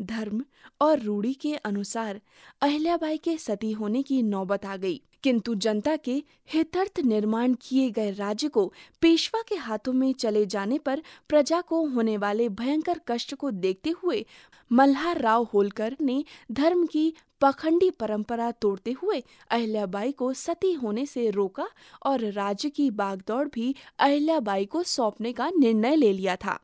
धर्म 0.03 0.45
और 0.81 1.01
रूढ़ी 1.01 1.33
के 1.35 1.55
अनुसार 1.55 2.21
अहिल्याबाई 2.63 3.17
के 3.17 3.37
सती 3.39 3.73
होने 3.73 4.03
की 4.03 4.23
नौबत 4.23 4.67
आ 4.67 4.77
गई। 4.77 5.01
किंतु 5.23 5.55
जनता 5.55 5.97
के 5.97 6.23
हितर्थ 6.53 7.01
निर्माण 7.01 7.55
किए 7.61 7.91
गए 7.91 8.11
राज्य 8.11 8.49
को 8.49 8.73
पेशवा 9.03 9.43
के 9.49 9.55
हाथों 9.57 9.93
में 9.93 10.13
चले 10.13 10.45
जाने 10.47 10.79
पर 10.79 11.03
प्रजा 11.29 11.61
को 11.61 11.85
होने 11.87 12.17
वाले 12.17 12.49
भयंकर 12.49 13.01
कष्ट 13.09 13.35
को 13.35 13.51
देखते 13.51 13.91
हुए 14.03 14.25
मल्हार 14.73 15.21
राव 15.21 15.49
होलकर 15.55 15.97
ने 16.01 16.25
धर्म 16.53 16.85
की 16.87 17.13
पखंडी 17.41 17.91
परंपरा 17.91 18.51
तोड़ते 18.51 18.93
हुए 19.03 19.23
अहिल्याबाई 19.51 20.13
को 20.13 20.33
सती 20.33 20.73
होने 20.73 21.07
से 21.07 21.29
रोका 21.31 21.69
और 22.07 22.31
राज्य 22.33 22.71
की 22.71 22.91
बागदौड़ 22.91 23.49
भी 23.49 23.75
अहिल्याबाई 23.99 24.65
को 24.65 24.83
सौंपने 24.83 25.33
का 25.33 25.51
निर्णय 25.59 25.97
ले 25.97 26.13
लिया 26.13 26.37
था। 26.37 26.59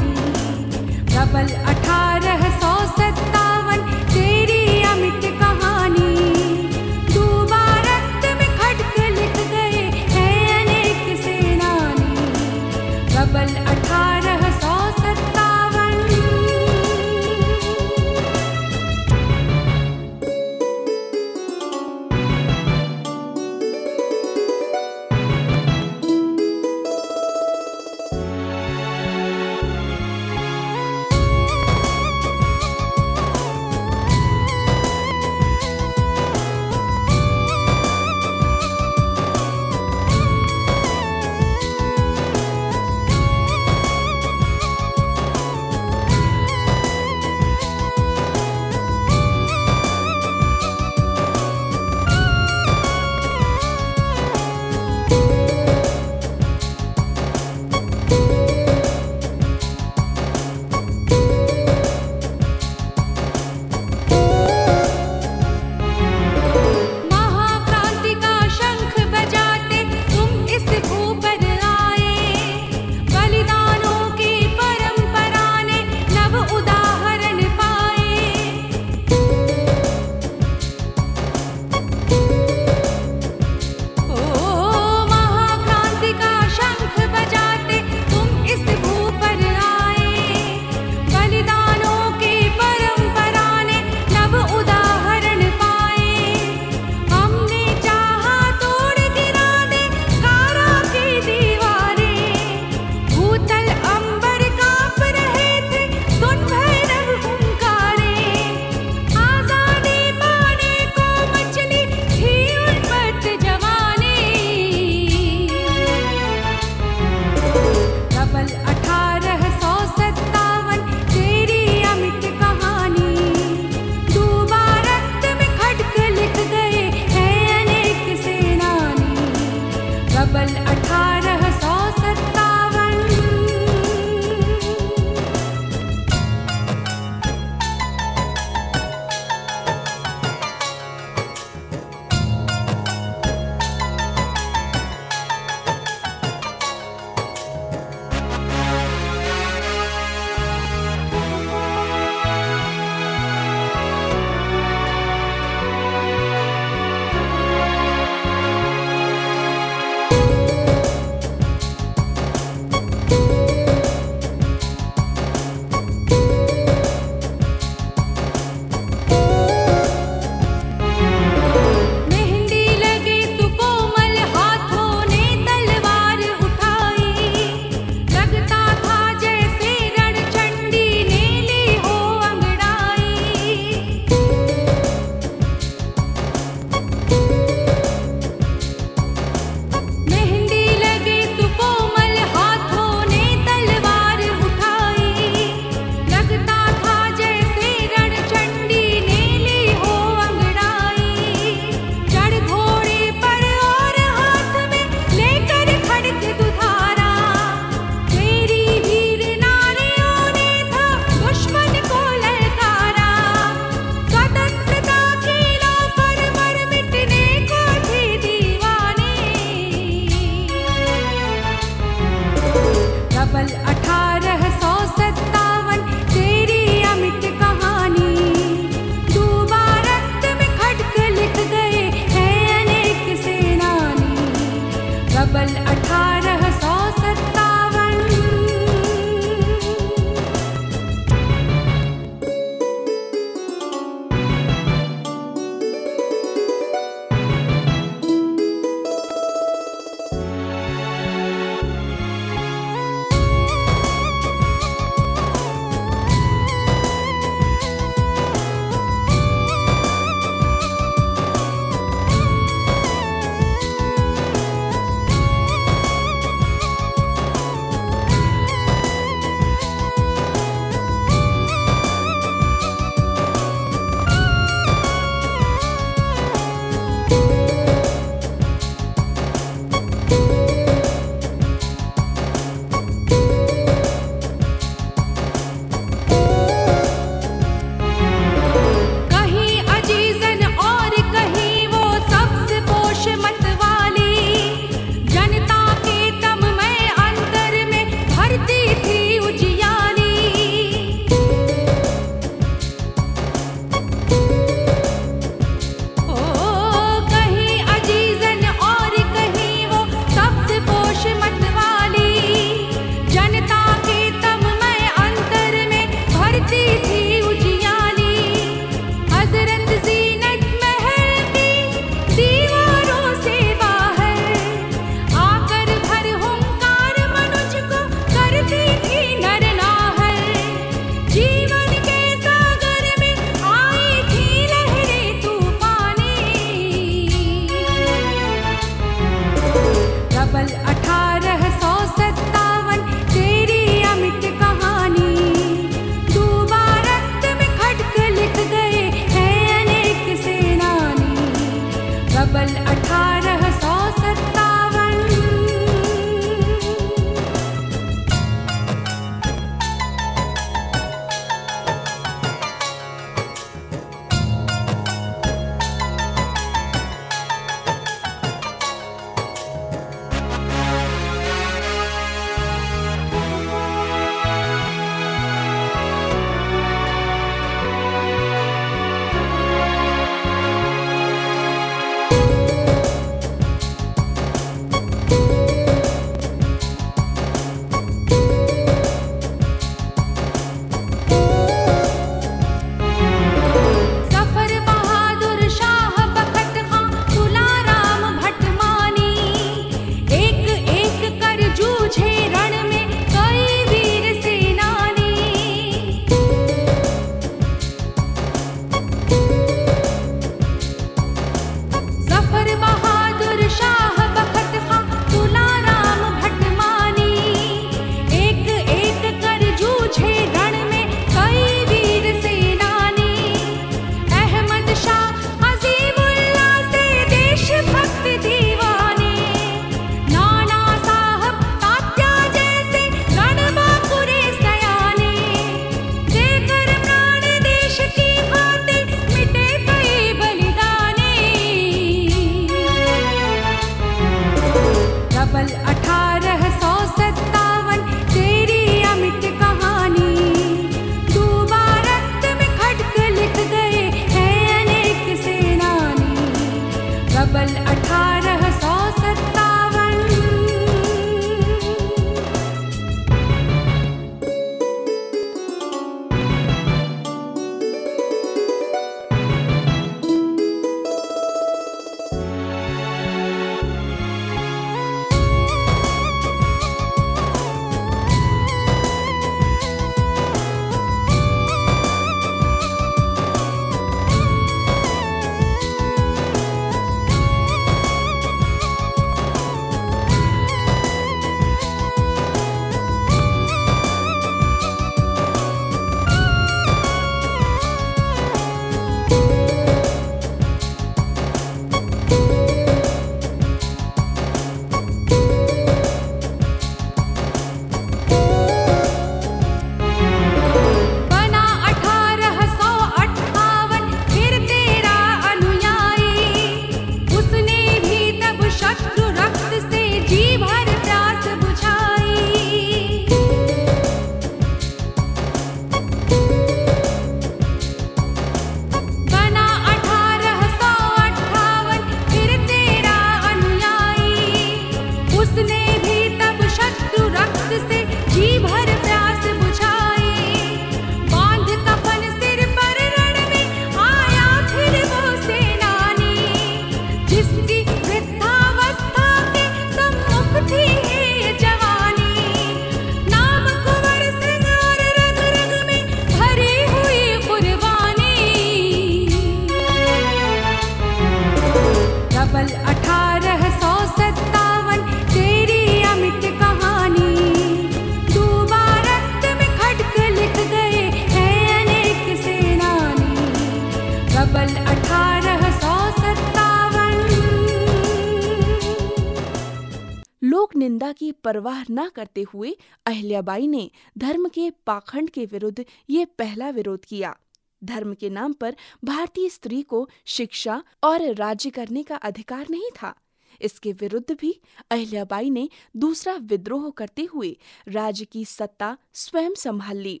निंदा 580.92 580.98
की 580.98 581.12
परवाह 581.12 581.64
न 581.70 581.88
करते 581.88 582.22
हुए 582.22 582.56
अहिल्याबाई 582.86 583.46
ने 583.46 583.70
धर्म 583.98 584.28
के 584.28 584.50
पाखंड 584.66 585.10
के 585.10 585.26
विरुद्ध 585.26 585.64
ये 585.90 586.04
पहला 586.04 586.50
विरोध 586.50 586.84
किया। 586.84 587.16
धर्म 587.64 587.94
के 587.94 588.10
नाम 588.10 588.32
पर 588.32 588.56
भारतीय 588.84 589.28
स्त्री 589.28 589.62
को 589.62 589.88
शिक्षा 590.06 590.62
और 590.82 591.14
राज्य 591.14 591.50
करने 591.50 591.82
का 591.82 591.96
अधिकार 591.96 592.46
नहीं 592.50 592.70
था। 592.76 592.94
इसके 593.40 593.72
विरुद्ध 593.72 594.16
भी 594.20 594.40
अहिल्याबाई 594.70 595.30
ने 595.30 595.48
दूसरा 595.76 596.14
विद्रोह 596.14 596.70
करते 596.70 597.04
हुए 597.04 597.36
राज्य 597.68 598.04
की 598.04 598.24
सत्ता 598.24 598.76
स्वयं 598.94 599.34
संभाल 599.34 599.76
ली। 599.76 600.00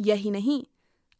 यही 0.00 0.30
नहीं, 0.30 0.64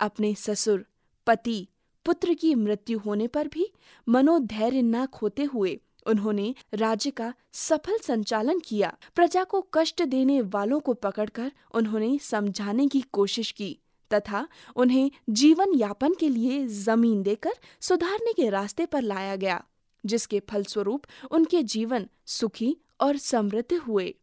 अपने 0.01 0.35
ससुर, 0.35 0.87
पति, 1.27 1.69
पुत्र 2.05 2.35
की 2.35 2.55
मृत्यु 2.55 2.99
होने 2.99 3.27
पर 3.27 3.49
भी 3.49 3.67
मनोधैर्य 4.09 4.83
न 4.83 5.07
खोते 5.07 5.45
हुए 5.45 5.79
उन्होंने 6.07 6.55
राज्य 6.75 7.11
का 7.11 7.33
सफल 7.53 7.99
संचालन 7.99 8.59
किया। 8.59 8.97
प्रजा 9.15 9.45
को 9.45 9.61
कष्ट 9.75 10.03
देने 10.03 10.41
वालों 10.41 10.81
को 10.81 10.95
पकड़कर 10.95 11.53
उन्होंने 11.75 12.19
समझाने 12.19 12.89
की 12.89 13.01
कोशिश 13.01 13.51
की 13.51 13.79
तथा 14.11 14.47
उन्हें 14.77 15.11
जीवन 15.31 15.75
यापन 15.75 16.15
के 16.15 16.29
लिए 16.29 16.67
ज़मीन 16.67 17.23
देकर 17.23 17.53
सुधारने 17.81 18.33
के 18.33 18.49
रास्ते 18.51 18.87
पर 18.87 19.03
लाया 19.03 19.37
गया, 19.37 19.63
जिसके 20.05 20.41
फलस्वरूप 20.51 21.07
उनके 21.31 21.63
जीवन 21.63 22.09
सुखी 22.27 22.77
और 23.01 23.17
समृद्ध 23.17 23.73
हुए। 23.75 24.15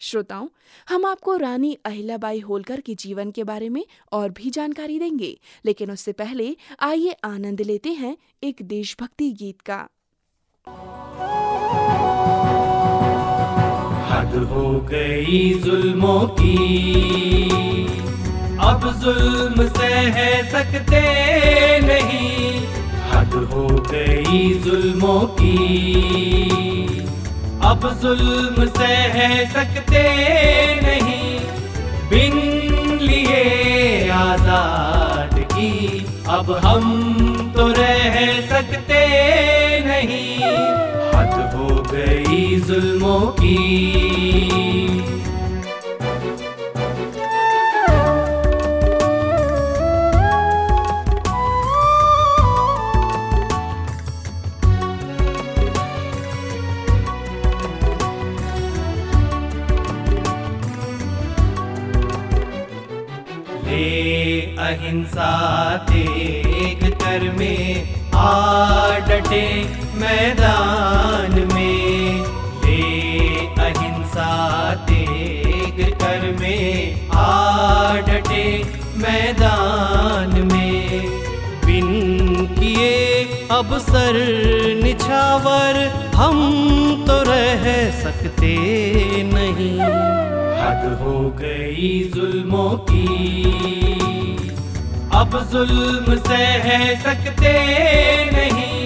श्रोताओं, 0.00 0.48
हम 0.88 1.04
आपको 1.04 1.36
रानी 1.36 1.72
अहिल्याबाई 1.84 2.40
होलकर 2.40 2.80
के 2.80 2.94
जीवन 2.94 3.30
के 3.30 3.44
बारे 3.44 3.68
में 3.68 3.84
और 4.12 4.30
भी 4.30 4.50
जानकारी 4.50 4.98
देंगे, 4.98 5.38
लेकिन 5.64 5.90
उससे 5.90 6.12
पहले 6.12 6.56
आइए 6.80 7.16
आनंद 7.24 7.60
लेते 7.60 7.92
हैं 7.92 8.16
एक 8.42 8.62
देशभक्ति 8.62 9.30
गीत 9.32 9.60
का। 9.60 9.88
हद 14.10 14.34
हो 14.52 14.80
गई 14.90 15.38
जुल्मों 15.64 16.20
की। 16.40 16.56
अब 18.60 18.82
जुल्म 19.02 19.66
सह 19.68 20.16
सकते 20.50 21.00
नहीं। 21.80 22.60
हद 23.12 23.32
हो 23.52 23.66
गई 23.90 24.54
जुल्मों 24.64 25.20
की। 25.40 25.56
अब 27.64 27.88
जुल्म 28.02 28.66
सह 28.66 29.16
सकते 29.52 30.02
नहीं। 30.82 31.38
बिन 32.10 32.36
लिए 33.02 34.08
आज़ाद 34.10 35.38
की। 35.52 35.72
अब 36.28 36.52
हम 36.64 36.84
तो 37.56 37.66
रह 37.68 38.16
सकते 38.48 39.00
नहीं। 40.04 40.38
हद 41.14 41.54
हो 41.54 41.82
गई 41.92 42.60
जुल्मों 42.60 43.20
की। 43.20 43.56
अहिंसा 64.60 65.30
तेग 65.76 66.90
कर 66.92 67.22
में 67.38 67.94
आ 68.14 68.98
डटे। 68.98 69.79
मैदान 70.00 71.32
में 71.54 72.24
ले 72.64 72.84
अहिंसा 73.62 74.30
तेग 74.86 75.82
कर 75.94 76.30
में 76.40 77.08
आ 77.12 77.96
डटे 78.08 78.44
मैदान 78.98 80.32
में। 80.46 81.08
बिन 81.66 81.88
किए 82.54 82.88
अब 83.52 83.76
सर 83.80 84.16
निछावर 84.82 85.76
हम 86.16 86.38
तो 87.06 87.16
रह 87.28 87.64
सकते 88.00 88.54
नहीं। 89.24 89.78
हद 90.60 90.82
हो 91.02 91.18
गई 91.40 91.88
जुल्मों 92.14 92.70
की, 92.90 93.06
अब 95.14 95.38
जुल्म 95.52 96.16
सह 96.20 96.66
सकते 97.02 97.52
नहीं। 98.32 98.78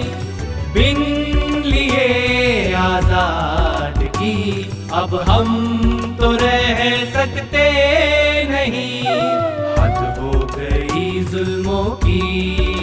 बिन 0.75 0.99
लिए 1.65 2.73
आज़ाद 2.75 4.03
की। 4.17 4.37
अब 4.93 5.15
हम 5.29 6.17
तो 6.21 6.31
रह 6.33 6.81
सकते 7.13 7.65
नहीं। 8.51 9.03
हद 9.79 10.19
हो 10.19 10.47
गई 10.57 11.25
जुल्मों 11.25 11.85
की। 11.85 12.74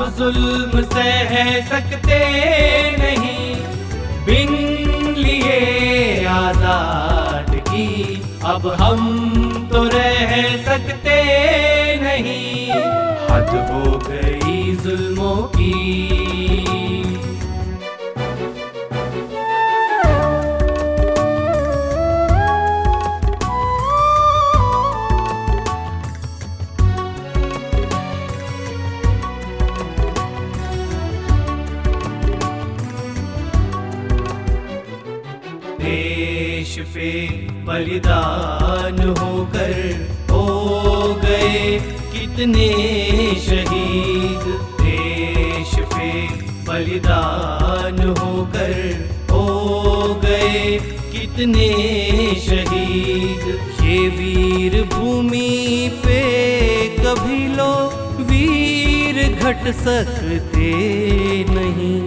अब 0.00 0.85
हो 40.30 41.14
गए 41.14 41.78
कितने 42.12 42.68
शहीद। 43.40 44.44
देश 44.80 45.74
पे 45.94 46.10
बलिदान 46.68 47.98
होकर 48.18 48.74
हो 49.30 50.14
गए 50.24 50.78
कितने 51.12 51.68
शहीद। 52.40 53.44
ये 53.82 53.98
वीर 54.08 54.82
भूमि 54.84 55.90
पे 56.06 56.22
कभी 56.98 57.46
लो 57.56 57.72
वीर 58.22 59.22
घट 59.32 59.70
सकते 59.74 60.70
नहीं। 61.50 62.00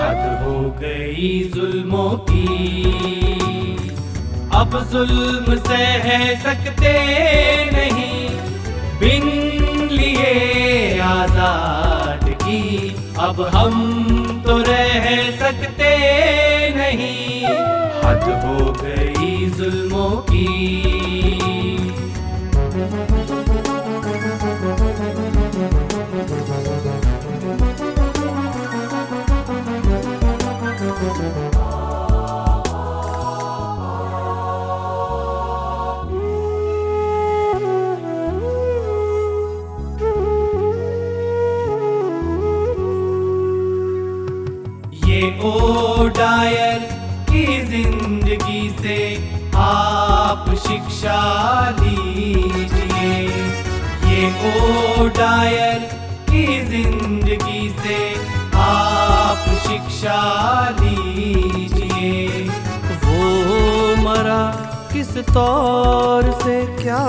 हद 0.00 0.22
हो 0.42 0.58
गई 0.80 1.28
जुल्मों 1.54 2.10
की। 2.30 3.69
अब 4.60 4.74
जुल्म 4.92 5.54
सह 5.58 6.06
सकते 6.42 6.92
नहीं। 7.72 8.28
बिन 9.00 9.24
लिए 9.92 10.98
आज़ाद 11.00 12.28
की, 12.42 12.90
अब 13.20 13.40
हम 13.54 14.42
तो 14.46 14.56
रह 14.58 15.06
सकते 15.38 15.90
नहीं। 16.76 17.44
हद 18.04 18.28
हो 18.44 18.72
गई 18.72 19.50
जुल्मों 19.50 20.10
की। 20.30 20.99
शिक्षा 50.70 51.20
दीजिए। 51.78 53.06
ये 54.08 54.26
ओ 54.48 55.06
डायर 55.16 55.78
की 56.28 56.44
ज़िंदगी 56.66 57.68
से 57.78 57.96
आप 58.56 59.48
शिक्षा 59.64 60.20
दीजिए। 60.80 62.44
वो 63.04 63.96
मरा 64.02 64.42
किस 64.92 65.16
तौर 65.28 66.30
से 66.42 66.56
क्या 66.82 67.02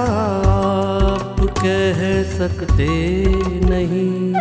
आप 0.55 1.39
कह 1.59 2.01
सकते 2.37 2.89
नहीं। 3.69 4.33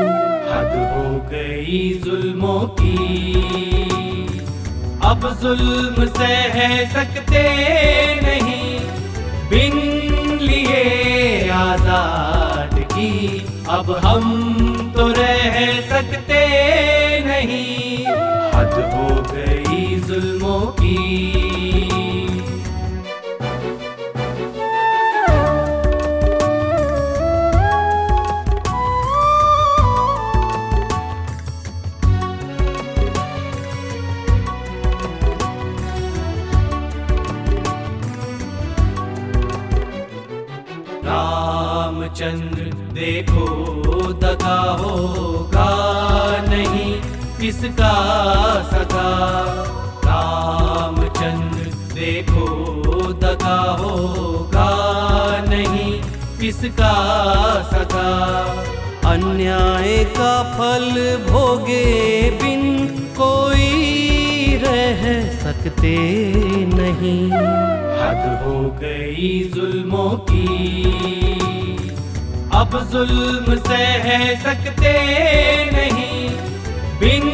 हद 0.49 0.73
हो 0.95 1.05
गई 1.31 1.83
जुल्मों 2.05 2.61
की। 2.81 2.97
अब 5.11 5.29
जुल्म 5.43 6.07
सह 6.17 6.57
सकते 6.95 7.45
नहीं। 8.23 8.69
बिन 9.51 9.77
लिए 10.41 11.49
आज़ाद 11.51 12.79
की। 12.93 13.13
अब 13.71 13.91
हम 14.05 14.93
तो 14.97 15.07
रह 15.09 15.81
सकते 15.91 16.41
नहीं। 17.27 18.07
हद 18.55 18.75
हो 18.95 19.23
गई 19.33 20.01
जुल्मों 20.01 20.61
की। 20.81 21.50
देखो 43.21 44.13
दगा 44.13 44.59
होगा 44.81 45.71
नहीं 46.43 46.93
किसका 47.41 47.91
सगा 48.69 49.09
रामचंद्र, 50.05 51.65
देखो 51.95 52.47
दगा 53.25 53.59
होगा 53.81 54.71
नहीं 55.49 55.93
किसका 56.41 56.95
सगा 57.73 58.09
अन्याय 59.11 60.05
का 60.17 60.33
फल 60.55 60.89
भोगे 61.29 61.85
बिन 62.43 62.65
कोई 63.21 63.69
रह 64.65 65.05
सकते 65.43 65.97
नहीं। 66.75 67.23
हद 68.01 68.25
हो 68.45 68.59
गई 68.81 69.29
जुल्मों 69.55 70.11
की। 70.31 71.50
अब 72.61 72.73
जुल्म 72.93 73.55
सह 73.59 74.07
सकते 74.43 74.93
नहीं। 75.73 76.31
बिन 76.99 77.25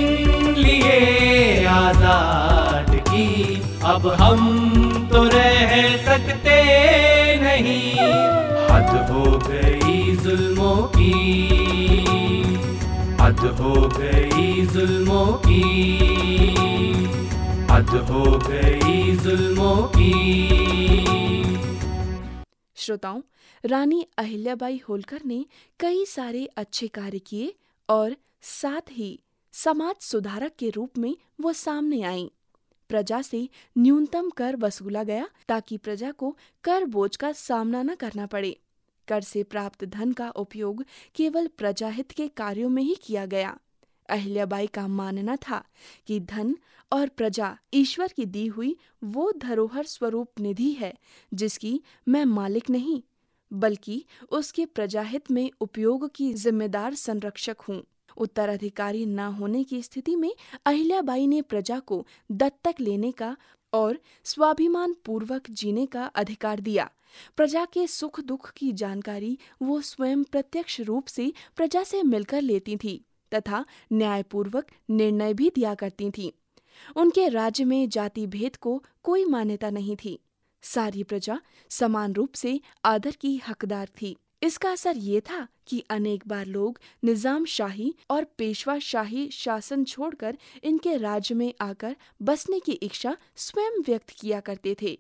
लिए 0.59 1.65
आज़ाद 1.67 2.91
की, 3.09 3.27
अब 3.85 4.07
हम 4.21 4.41
तो 5.13 5.23
रह 5.25 5.73
सकते 6.05 6.57
नहीं। 7.43 7.93
हद 8.71 9.11
हो 9.11 9.25
गई 9.49 10.17
जुल्मों 10.17 10.77
की। 10.97 11.13
हद 13.21 13.41
हो 13.61 13.75
गई 13.99 14.67
जुल्मों 14.67 15.27
की। 15.47 15.63
हद 17.71 17.91
हो 18.11 18.25
गई 18.49 19.17
जुल्मों 19.17 19.77
की। 19.97 20.13
श्रोताओं 22.77 23.21
रानी 23.67 24.07
अहिल्याबाई 24.19 24.81
होलकर 24.89 25.23
ने 25.27 25.47
कई 25.81 26.05
सारे 26.05 26.47
अच्छे 26.47 26.89
कार्य 26.89 27.19
किए 27.19 27.55
और 27.89 28.17
साथ 28.43 28.91
ही 28.91 29.21
समाज 29.53 29.97
सुधारक 30.01 30.53
के 30.59 30.71
रूप 30.71 30.99
में 30.99 31.17
वो 31.41 31.53
सामने 31.53 32.03
आईं। 32.03 32.29
प्रजा 32.89 33.23
से 33.23 33.49
न्यूनतम 33.79 34.31
कर 34.31 34.57
वसूला 34.57 35.03
गया 35.05 35.29
ताकि 35.49 35.77
प्रजा 35.77 36.11
को 36.11 36.37
कर 36.65 36.85
बोझ 36.85 37.17
का 37.17 37.33
सामना 37.33 37.83
न 37.83 37.95
करना 37.95 38.27
पड़े। 38.27 38.61
कर 39.09 39.21
से 39.21 39.43
प्राप्त 39.43 39.85
धन 39.85 40.13
का 40.13 40.31
उपयोग 40.31 40.85
केवल 41.15 41.47
प्रजाहित 41.47 42.13
के 42.13 42.29
कार्यों 42.29 42.69
में 42.69 42.83
ही 42.83 42.95
किया 43.03 43.27
गया। 43.27 43.59
अहिल्याबाई 44.09 44.67
का 44.67 44.89
मानना 44.89 45.37
था 45.37 45.65
कि 46.07 46.21
धन 46.21 46.57
और 46.93 47.09
प्रजा 47.09 47.59
ईश्वर 47.75 48.13
की 48.17 48.27
दी 48.27 48.47
हुई 48.47 48.77
वो 49.05 49.33
धरोहर 49.33 49.85
स्वरूप 49.85 50.41
निधि 50.41 50.73
है 50.73 50.95
जिसकी 51.35 51.81
मैं 52.09 52.25
मालिक 52.25 52.71
नहीं 52.71 53.03
बल्कि 53.53 54.05
उसके 54.31 54.67
प्रजाहित 54.67 55.31
में 55.31 55.51
उपयोग 55.61 56.11
की 56.15 56.33
जिम्मेदार 56.35 56.95
संरक्षक 56.95 57.61
हूँ। 57.61 57.83
उत्तराधिकारी 58.17 59.07
न 59.07 59.19
होने 59.19 59.65
की 59.65 59.83
स्थिति 59.83 60.17
में 60.17 60.33
अहिल्याबाई 60.67 61.27
ने 61.27 61.43
प्रजा 61.43 61.79
को 61.79 62.07
दत्तक 62.33 62.75
लेने 62.81 63.13
का 63.13 63.37
और 63.73 63.99
स्वाभिमान 64.25 64.97
पूर्वक 65.05 65.51
जीने 65.51 65.87
का 65.87 66.05
अधिकार 66.05 66.61
दिया। 66.61 66.91
प्रजा 67.37 67.65
के 67.65 67.87
सुख 67.87 68.21
दुख 68.21 68.51
की 68.51 68.73
जानकारी 68.73 69.39
वो 69.63 69.81
स्वयं 69.81 70.25
प्रत्यक्ष 70.25 70.81
रूप 70.81 71.07
से 71.07 71.33
प्रजा 71.57 71.83
से 71.83 72.03
मिलकर 72.03 72.41
लेती 72.41 72.77
थी 72.77 73.05
तथा 73.35 73.65
न्यायपूर्वक 73.93 74.67
निर्णय 74.91 75.35
भी 75.35 75.51
दिया 75.55 75.75
करती 75.75 76.11
थीं। 76.11 76.31
उनके 76.97 77.29
राज्य 77.29 77.65
में 77.65 77.89
जाति 77.89 78.27
भेद 78.27 78.57
को 78.57 78.85
कोई 79.03 79.25
मान्यता 79.25 79.71
नहीं 79.71 79.97
थी। 79.97 80.19
सारी 80.67 81.03
प्रजा 81.05 81.41
समान 81.71 82.13
रूप 82.13 82.35
से 82.35 82.61
आदर 82.85 83.17
की 83.21 83.37
हकदार 83.49 83.89
थी। 84.03 84.17
इसका 84.43 84.71
असर 84.71 84.97
ये 84.97 85.21
था 85.21 85.47
कि 85.69 85.81
अनेक 85.91 86.27
बार 86.29 86.47
लोग 86.47 86.79
निज़ाम 87.05 87.45
शाही 87.45 87.95
और 88.11 88.25
पेशवा 88.39 88.79
शाही 88.81 89.29
शासन 89.33 89.85
छोड़कर 89.85 90.37
इनके 90.63 90.97
राज्य 90.97 91.35
में 91.35 91.53
आकर 91.61 91.97
बसने 92.23 92.61
की 92.61 92.73
इच्छा 92.73 93.17
स्वयं 93.37 93.81
व्यक्त 93.83 94.11
किया 94.11 94.41
करते 94.41 94.77
थे। 94.83 94.99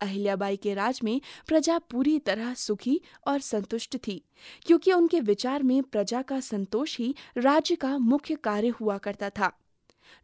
अहिल्याबाई 0.00 0.56
के 0.56 0.74
राज 0.74 1.00
में 1.04 1.20
प्रजा 1.46 1.78
पूरी 1.90 2.18
तरह 2.18 2.52
सुखी 2.54 3.00
और 3.26 3.40
संतुष्ट 3.40 3.96
थी, 3.96 4.22
क्योंकि 4.66 4.92
उनके 4.92 5.20
विचार 5.20 5.62
में 5.62 5.82
प्रजा 5.82 6.22
का 6.22 6.40
संतोष 6.40 6.98
ही 6.98 7.14
राज्य 7.36 7.74
का 7.76 7.96
मुख्य 7.98 8.34
कार्य 8.34 8.68
हुआ 8.70 8.96
करता 8.98 9.30
था। 9.30 9.52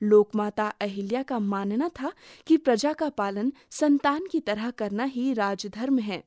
लोकमाता 0.03 0.69
अहिल्या 0.81 1.23
का 1.23 1.39
मानना 1.39 1.89
था 1.89 2.13
कि 2.47 2.57
प्रजा 2.57 2.93
का 2.93 3.09
पालन 3.09 3.53
संतान 3.71 4.27
की 4.27 4.41
तरह 4.41 4.71
करना 4.71 5.05
ही 5.05 5.33
राजधर्म 5.33 5.99
है। 5.99 6.23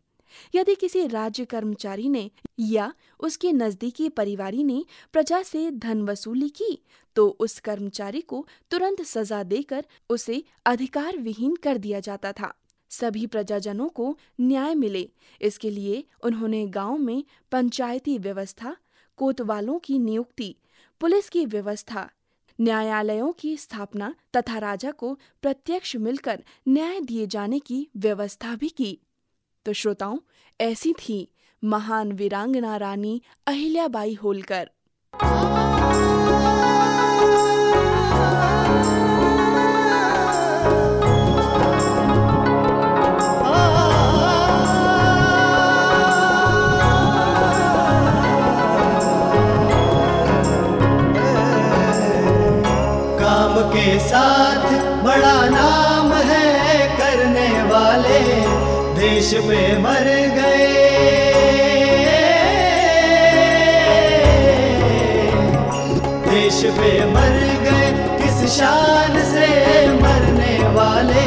यदि 0.56 0.76
किसी 0.76 1.08
राज्य 1.08 1.46
कर्मचारी 1.46 2.10
ने 2.10 2.30
या 2.60 2.94
उसके 3.20 3.52
नजदीकी 3.52 4.10
परिवारी 4.10 4.64
ने 4.64 4.84
प्रजा 5.14 5.42
से 5.44 5.72
धन 5.72 6.02
वसूली 6.02 6.50
की 6.50 6.78
तो 7.16 7.28
उस 7.40 7.60
कर्मचारी 7.60 8.22
को 8.22 8.46
तुरंत 8.72 9.02
सजा 9.02 9.44
देकर 9.44 9.86
उसे 10.10 10.44
अधिकार 10.66 11.18
विहीन 11.18 11.56
कर 11.56 11.78
दिया 11.78 12.00
जाता 12.00 12.32
था। 12.32 12.54
सभी 12.90 13.26
प्रजाजनों 13.28 13.88
को 13.90 14.18
न्याय 14.42 14.76
मिले। 14.76 15.10
इसके 15.42 15.70
लिए 15.70 16.04
उन्होंने 16.24 16.66
गाँव 16.68 16.98
में 16.98 17.24
पंचायती 17.52 18.18
व्यवस्था, 18.18 18.76
कोतवालों 19.18 19.80
की 19.80 20.00
नियुक्ति, 20.00 20.56
पुलिस 21.02 21.30
की 21.30 21.46
व्यवस्था 21.46 22.10
न्यायालयों 22.62 23.32
की 23.32 23.58
स्थापना 23.58 24.16
तथा 24.36 24.58
राजा 24.58 24.92
को 24.92 25.20
प्रत्यक्ष 25.42 25.96
मिलकर 25.96 26.44
न्याय 26.68 27.00
दिए 27.00 27.28
जाने 27.28 27.60
की 27.60 27.90
व्यवस्था 27.98 28.56
भी 28.56 28.70
की। 28.70 29.00
तो 29.66 29.74
श्रोताओं, 29.74 30.18
ऐसी 30.62 30.94
थी 30.94 31.32
महान 31.64 32.12
वीरांगना 32.12 32.78
रानी 32.78 33.22
अहिल्याबाई 33.48 34.14
होलकर। 34.14 34.70
के 53.80 54.00
साथ 54.00 54.64
बड़ा 55.04 55.36
नाम 55.50 56.14
है 56.30 56.88
करने 56.98 57.50
वाले। 57.64 58.20
देश 59.00 59.34
पे 59.34 59.62
मर 59.78 60.08
गए। 60.38 60.68
देश 66.28 66.60
पे 66.80 66.92
मर 67.06 67.38
गए 67.64 67.88
किस 68.22 68.52
शान 68.52 69.18
से 69.32 69.48
मरने 69.94 70.58
वाले। 70.70 71.26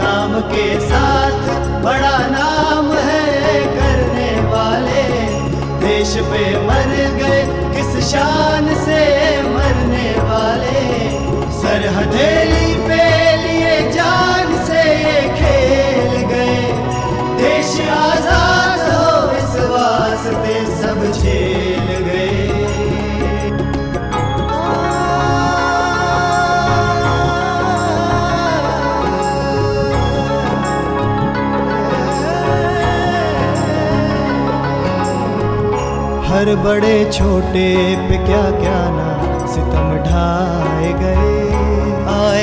काम 0.00 0.40
के 0.52 0.68
साथ 0.80 1.36
बड़ा 1.84 2.16
नाम 2.30 2.92
है 3.08 3.60
करने 3.76 4.32
वाले। 4.46 5.04
देश 5.86 6.16
पे 6.32 6.44
मर 6.66 6.90
गए 7.20 7.44
किस 7.76 8.04
शान 8.10 8.35
हथेली 11.94 12.74
पे 12.86 13.04
लिए 13.42 13.74
जान 13.92 14.56
से 14.66 14.82
ये 15.02 15.20
खेल 15.38 16.12
गए। 16.32 16.56
देश 17.38 17.74
आज़ाद 17.90 18.80
हो 18.90 19.08
इस 19.38 19.54
वास्ते 19.70 20.56
सब 20.82 21.04
झेल 21.12 21.88
गए। 22.08 22.24
हर 36.28 36.54
बड़े 36.64 36.96
छोटे 37.12 37.68
पे 38.08 38.16
क्या 38.26 38.42
क्या 38.60 38.80
ना 38.96 39.08
सितम 39.54 39.96
ढाए 40.06 40.92
गए। 41.02 41.35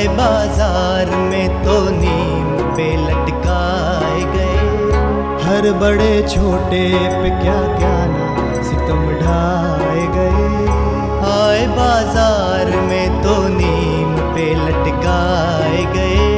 बाज़ार 0.07 1.09
में 1.19 1.63
तो 1.63 1.75
नीम 1.91 2.47
पे 2.75 2.85
लटकाए 2.97 4.21
गए। 4.33 4.57
हर 5.43 5.71
बड़े 5.79 6.13
छोटे 6.29 6.83
पे 7.13 7.29
क्या 7.41 7.59
क्या 7.77 7.95
ना 8.13 8.27
सितम 8.63 9.01
ढाए 9.21 10.05
गए। 10.15 10.47
आए 11.31 11.65
बाज़ार 11.77 12.75
में 12.81 13.21
तो 13.23 13.35
नीम 13.49 14.15
पे 14.35 14.45
लटकाए 14.55 15.83
गए। 15.95 16.31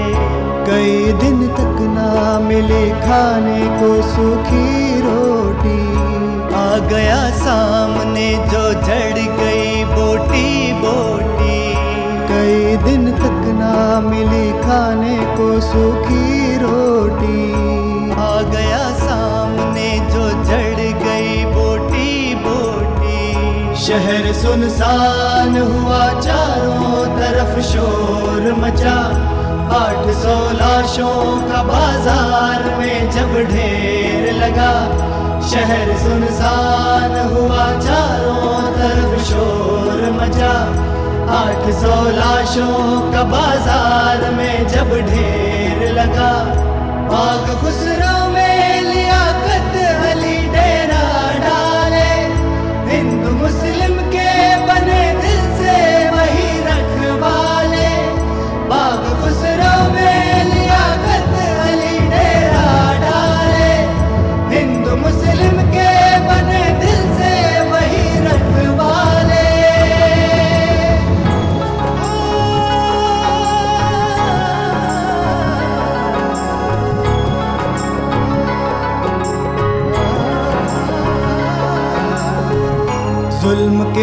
कई 0.68 1.14
दिन 1.22 1.48
तक 1.50 1.82
ना 1.96 2.40
मिले 2.40 2.84
खाने 3.02 3.62
को 3.80 3.90
सूखी 4.10 5.02
रोटी। 5.02 5.80
आ 6.56 6.68
गया 6.90 7.22
सामने 7.32 7.85
खाने 14.66 15.18
को 15.38 15.48
सूखी 15.62 16.58
रोटी। 16.58 17.42
आ 18.20 18.32
गया 18.54 18.84
सामने 19.00 19.90
जो 20.14 20.30
जड़ 20.44 20.86
गई 21.04 21.44
बोटी 21.54 22.14
बोटी। 22.46 23.76
शहर 23.86 24.32
सुनसान 24.34 25.58
हुआ 25.62 26.02
चारों 26.22 27.06
तरफ़ 27.20 27.60
शोर 27.70 28.52
मचा। 28.60 28.98
आठ 29.76 30.10
सौ 30.16 30.36
लाशों 30.58 31.22
का 31.48 31.62
बाज़ार 31.64 32.64
में 32.80 33.12
जब 33.12 33.34
ढेर 33.52 34.32
लगा। 34.34 34.74
शहर 35.52 35.96
सुनसान 36.00 37.18
हुआ 37.34 37.66
चारों 37.80 38.62
तरफ़ 38.78 39.14
शोर 39.30 39.85
आठ 41.34 41.64
सौ 41.76 41.96
लाशों 42.16 43.12
का 43.12 43.22
बाज़ार 43.30 44.30
में 44.34 44.68
जब 44.68 44.90
ढेर 45.08 45.80
लगा। 45.94 46.34
बाग 47.10 47.48
खुसरो 47.62 48.14
में 48.34 48.82
लियाकत 48.82 49.76
अली 50.10 50.38
डेरा 50.54 51.02
डाले। 51.46 52.12
हिंदू 52.92 53.32
मुस्लिम 53.42 53.96
के 54.14 54.30
बने 54.68 55.02
दिल 55.22 55.42
से 55.58 55.76
वही 56.16 56.48
रखवाले। 56.68 57.90
बाग 58.72 59.04
खुसरो 59.24 59.76
में 59.96 60.54
लियाकत 60.54 61.34
अली 61.66 61.98
डेरा 62.14 62.70
डाले। 63.06 63.74
हिंदू 64.56 64.96
मुस्लिम 65.06 65.55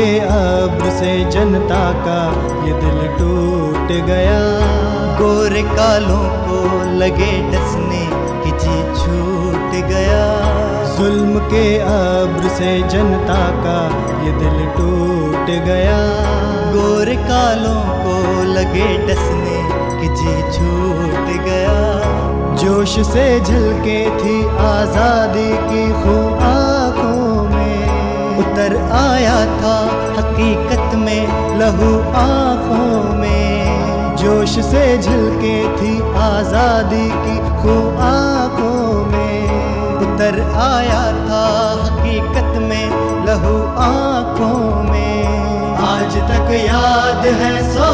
अब्र 0.04 0.90
से 0.90 1.12
जनता 1.30 1.82
का 2.04 2.20
ये 2.66 2.72
दिल 2.80 3.00
टूट 3.18 3.92
गया। 4.06 4.38
गोरे 5.18 5.62
कालों 5.62 6.24
को 6.44 6.58
लगे 6.98 7.32
डसने 7.50 8.02
कि 8.44 8.50
जी 8.62 8.76
छूट 9.00 9.76
गया। 9.90 10.24
जुल्म 10.96 11.38
के 11.46 11.66
अब्र 11.80 12.48
से 12.48 12.70
जनता 12.88 13.40
का 13.60 13.78
ये 14.24 14.32
दिल 14.32 14.58
टूट 14.76 15.50
गया। 15.66 15.98
गोरे 16.72 17.16
कालों 17.22 17.80
को 18.02 18.16
लगे 18.52 18.88
डसने 19.06 19.60
कि 20.00 20.08
जी 20.14 20.34
छूट 20.52 21.32
गया। 21.46 21.78
जोश 22.56 22.98
से 23.06 23.28
झलके 23.40 24.00
थी 24.18 24.36
आज़ादी 24.66 25.48
की 25.68 25.86
खूब 26.02 26.42
आँखों 26.42 26.61
में 28.62 28.76
आया 28.92 29.38
था 29.60 29.76
हकीकत 30.16 30.94
में 30.94 31.22
लहू 31.58 31.90
आँखों 32.16 33.14
में। 33.14 34.16
जोश 34.16 34.50
से 34.50 34.82
झलके 34.98 35.56
थी 35.78 35.94
आज़ादी 36.16 37.08
की 37.24 37.36
खू 37.62 37.74
आँखों 38.04 39.06
में। 39.06 39.44
उतर 40.02 40.40
आया 40.62 41.02
था 41.26 41.44
हकीकत 41.82 42.58
में 42.62 42.86
लहू 43.26 43.56
आँखों 43.82 44.82
में। 44.90 45.26
आज 45.86 46.16
तक 46.30 46.54
याद 46.54 47.26
है 47.42 47.54
सौ 47.74 47.91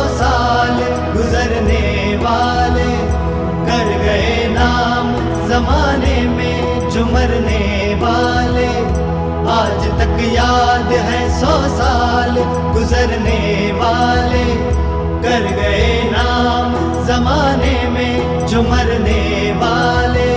याद 10.49 10.93
है 11.07 11.23
सौ 11.39 11.55
साल 11.71 12.37
गुजरने 12.75 13.41
वाले। 13.79 14.45
कर 15.25 15.43
गए 15.57 15.89
नाम 16.13 16.77
जमाने 17.09 17.75
में 17.95 18.47
जो 18.51 18.63
मरने 18.63 19.25
वाले। 19.63 20.31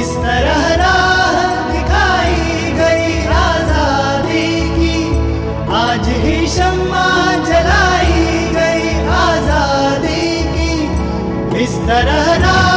इस 0.00 0.12
तरह 0.24 0.64
राह 0.82 1.36
दिखाई 1.72 2.72
गई 2.78 3.10
आज़ादी 3.40 4.48
की। 4.78 4.96
आज 5.80 6.08
ही 6.24 6.38
शम्मा 6.56 7.06
जलाई 7.50 8.24
गई 8.56 8.96
आज़ादी 9.18 10.24
की। 10.56 10.72
इस 11.64 11.76
तरह 11.90 12.34
राह 12.46 12.67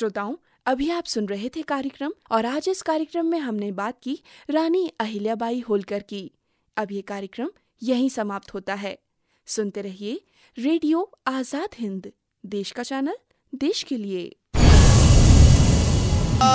श्रोताओं, 0.00 0.34
अभी 0.66 0.88
आप 0.90 1.04
सुन 1.04 1.26
रहे 1.26 1.48
थे 1.48 1.62
कार्यक्रम 1.62 2.12
और 2.30 2.46
आज 2.46 2.68
इस 2.68 2.80
कार्यक्रम 2.82 3.26
में 3.26 3.38
हमने 3.38 3.70
बात 3.72 3.94
की 4.02 4.12
रानी 4.50 4.86
अहिल्याबाई 5.00 5.58
होलकर 5.60 6.02
की। 6.02 6.20
अब 6.76 6.92
ये 6.92 7.00
कार्यक्रम 7.02 7.48
यहीं 7.82 8.08
समाप्त 8.08 8.54
होता 8.54 8.74
है। 8.74 8.96
सुनते 9.48 9.82
रहिए 9.82 10.20
रेडियो 10.56 11.02
आज़ाद 11.26 11.76
हिंद, 11.78 12.10
देश 12.44 12.70
का 12.70 12.82
चैनल, 12.82 13.16
देश 13.52 13.82
के 13.82 13.96
लिए। 13.96 14.24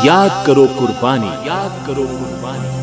याद 0.07 0.45
करो 0.47 0.65
कुर्बानी। 0.79 1.31
याद 1.47 1.85
करो 1.87 2.07
कुर्बानी। 2.07 2.73